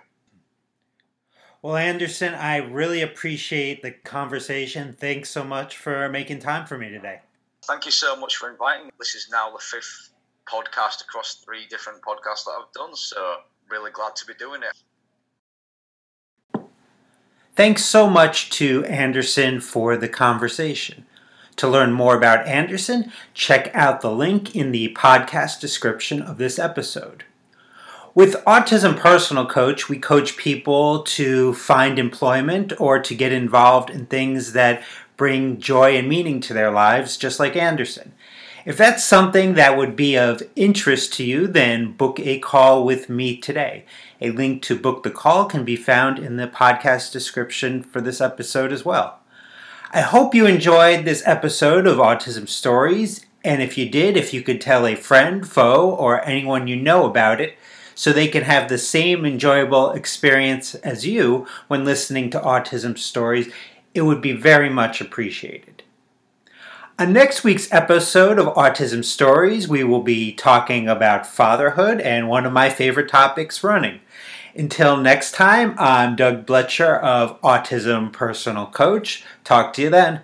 Well, 1.62 1.78
Anderson, 1.78 2.34
I 2.34 2.58
really 2.58 3.02
appreciate 3.02 3.82
the 3.82 3.92
conversation. 3.92 4.94
Thanks 4.94 5.30
so 5.30 5.44
much 5.44 5.78
for 5.78 6.10
making 6.10 6.40
time 6.40 6.66
for 6.66 6.78
me 6.78 6.90
today. 6.90 7.22
Thank 7.64 7.86
you 7.86 7.92
so 7.92 8.18
much 8.18 8.36
for 8.36 8.50
inviting 8.52 8.88
me. 8.88 8.92
This 9.00 9.16
is 9.16 9.30
now 9.32 9.50
the 9.50 9.60
fifth 9.60 10.10
podcast 10.46 11.04
across 11.04 11.36
three 11.36 11.66
different 11.70 12.02
podcasts 12.02 12.44
that 12.46 12.52
I've 12.60 12.72
done. 12.74 12.96
So 12.96 13.38
really 13.70 13.92
glad 13.92 14.16
to 14.18 14.26
be 14.26 14.34
doing 14.34 14.62
it. 14.62 14.76
Thanks 17.56 17.86
so 17.86 18.10
much 18.10 18.50
to 18.52 18.84
Anderson 18.86 19.62
for 19.62 19.96
the 19.96 20.10
conversation. 20.10 21.06
To 21.58 21.68
learn 21.68 21.94
more 21.94 22.16
about 22.16 22.48
Anderson, 22.48 23.12
check 23.34 23.70
out 23.74 24.02
the 24.02 24.12
link 24.12 24.56
in 24.56 24.72
the 24.72 24.94
podcast 24.94 25.60
description 25.60 26.22
of 26.22 26.38
this 26.38 26.58
episode. 26.58 27.26
With 28.16 28.44
Autism 28.46 28.96
Personal 28.98 29.46
Coach, 29.46 29.90
we 29.90 29.98
coach 29.98 30.38
people 30.38 31.02
to 31.04 31.54
find 31.54 31.98
employment 31.98 32.74
or 32.80 33.00
to 33.00 33.16
get 33.16 33.32
involved 33.32 33.90
in 33.90 34.06
things 34.06 34.54
that 34.54 34.84
bring 35.18 35.60
joy 35.60 35.96
and 35.96 36.08
meaning 36.08 36.40
to 36.42 36.54
their 36.54 36.72
lives, 36.72 37.18
just 37.18 37.40
like 37.40 37.56
Anderson. 37.56 38.14
If 38.66 38.78
that's 38.78 39.04
something 39.04 39.56
that 39.56 39.78
would 39.78 39.96
be 39.96 40.16
of 40.16 40.44
interest 40.56 41.14
to 41.14 41.24
you, 41.24 41.48
then 41.48 41.94
book 41.94 42.20
a 42.20 42.40
call 42.40 42.86
with 42.86 43.10
me 43.10 43.36
today. 43.36 43.86
A 44.22 44.32
link 44.32 44.62
to 44.64 44.80
book 44.80 45.04
the 45.04 45.12
call 45.12 45.46
can 45.46 45.66
be 45.66 45.76
found 45.76 46.18
in 46.18 46.38
the 46.38 46.48
podcast 46.48 47.12
description 47.12 47.84
for 47.84 48.00
this 48.00 48.22
episode 48.22 48.72
as 48.72 48.86
well. 48.86 49.20
I 49.96 50.02
hope 50.02 50.34
you 50.34 50.48
enjoyed 50.48 51.06
this 51.06 51.22
episode 51.24 51.86
of 51.86 52.00
Autism 52.00 52.50
Stories, 52.50 53.28
and 53.44 53.62
if 53.62 53.78
you 53.78 53.88
did, 53.88 54.18
if 54.18 54.34
you 54.34 54.42
could 54.42 54.60
tell 54.60 54.88
a 54.88 54.96
friend, 54.96 55.48
foe, 55.48 55.88
or 55.88 56.26
anyone 56.26 56.66
you 56.66 56.76
know 56.76 57.06
about 57.06 57.40
it, 57.40 57.56
so 57.94 58.12
they 58.12 58.28
can 58.28 58.42
have 58.42 58.70
the 58.70 58.80
same 58.80 59.24
enjoyable 59.24 59.92
experience 59.92 60.74
as 60.74 61.06
you 61.06 61.46
when 61.68 61.86
listening 61.86 62.32
to 62.32 62.40
Autism 62.40 62.98
Stories, 62.98 63.54
it 63.94 64.02
would 64.02 64.20
be 64.20 64.32
very 64.32 64.68
much 64.68 65.00
appreciated. 65.00 65.84
On 66.98 67.14
next 67.14 67.44
week's 67.44 67.72
episode 67.72 68.40
of 68.40 68.48
Autism 68.56 69.06
Stories, 69.06 69.68
we 69.68 69.84
will 69.84 70.02
be 70.02 70.34
talking 70.34 70.90
about 70.90 71.28
fatherhood 71.28 72.02
and 72.02 72.28
one 72.28 72.48
of 72.48 72.52
my 72.52 72.72
favorite 72.72 73.10
topics, 73.10 73.64
running. 73.64 74.00
Until 74.56 74.98
next 74.98 75.32
time, 75.32 75.74
I'm 75.80 76.16
Doug 76.16 76.46
Blecher 76.46 76.96
of 76.98 77.42
Autism 77.42 78.14
Personal 78.14 78.68
Coach. 78.68 79.24
Talk 79.44 79.74
to 79.74 79.82
you 79.82 79.90
then. 79.90 80.22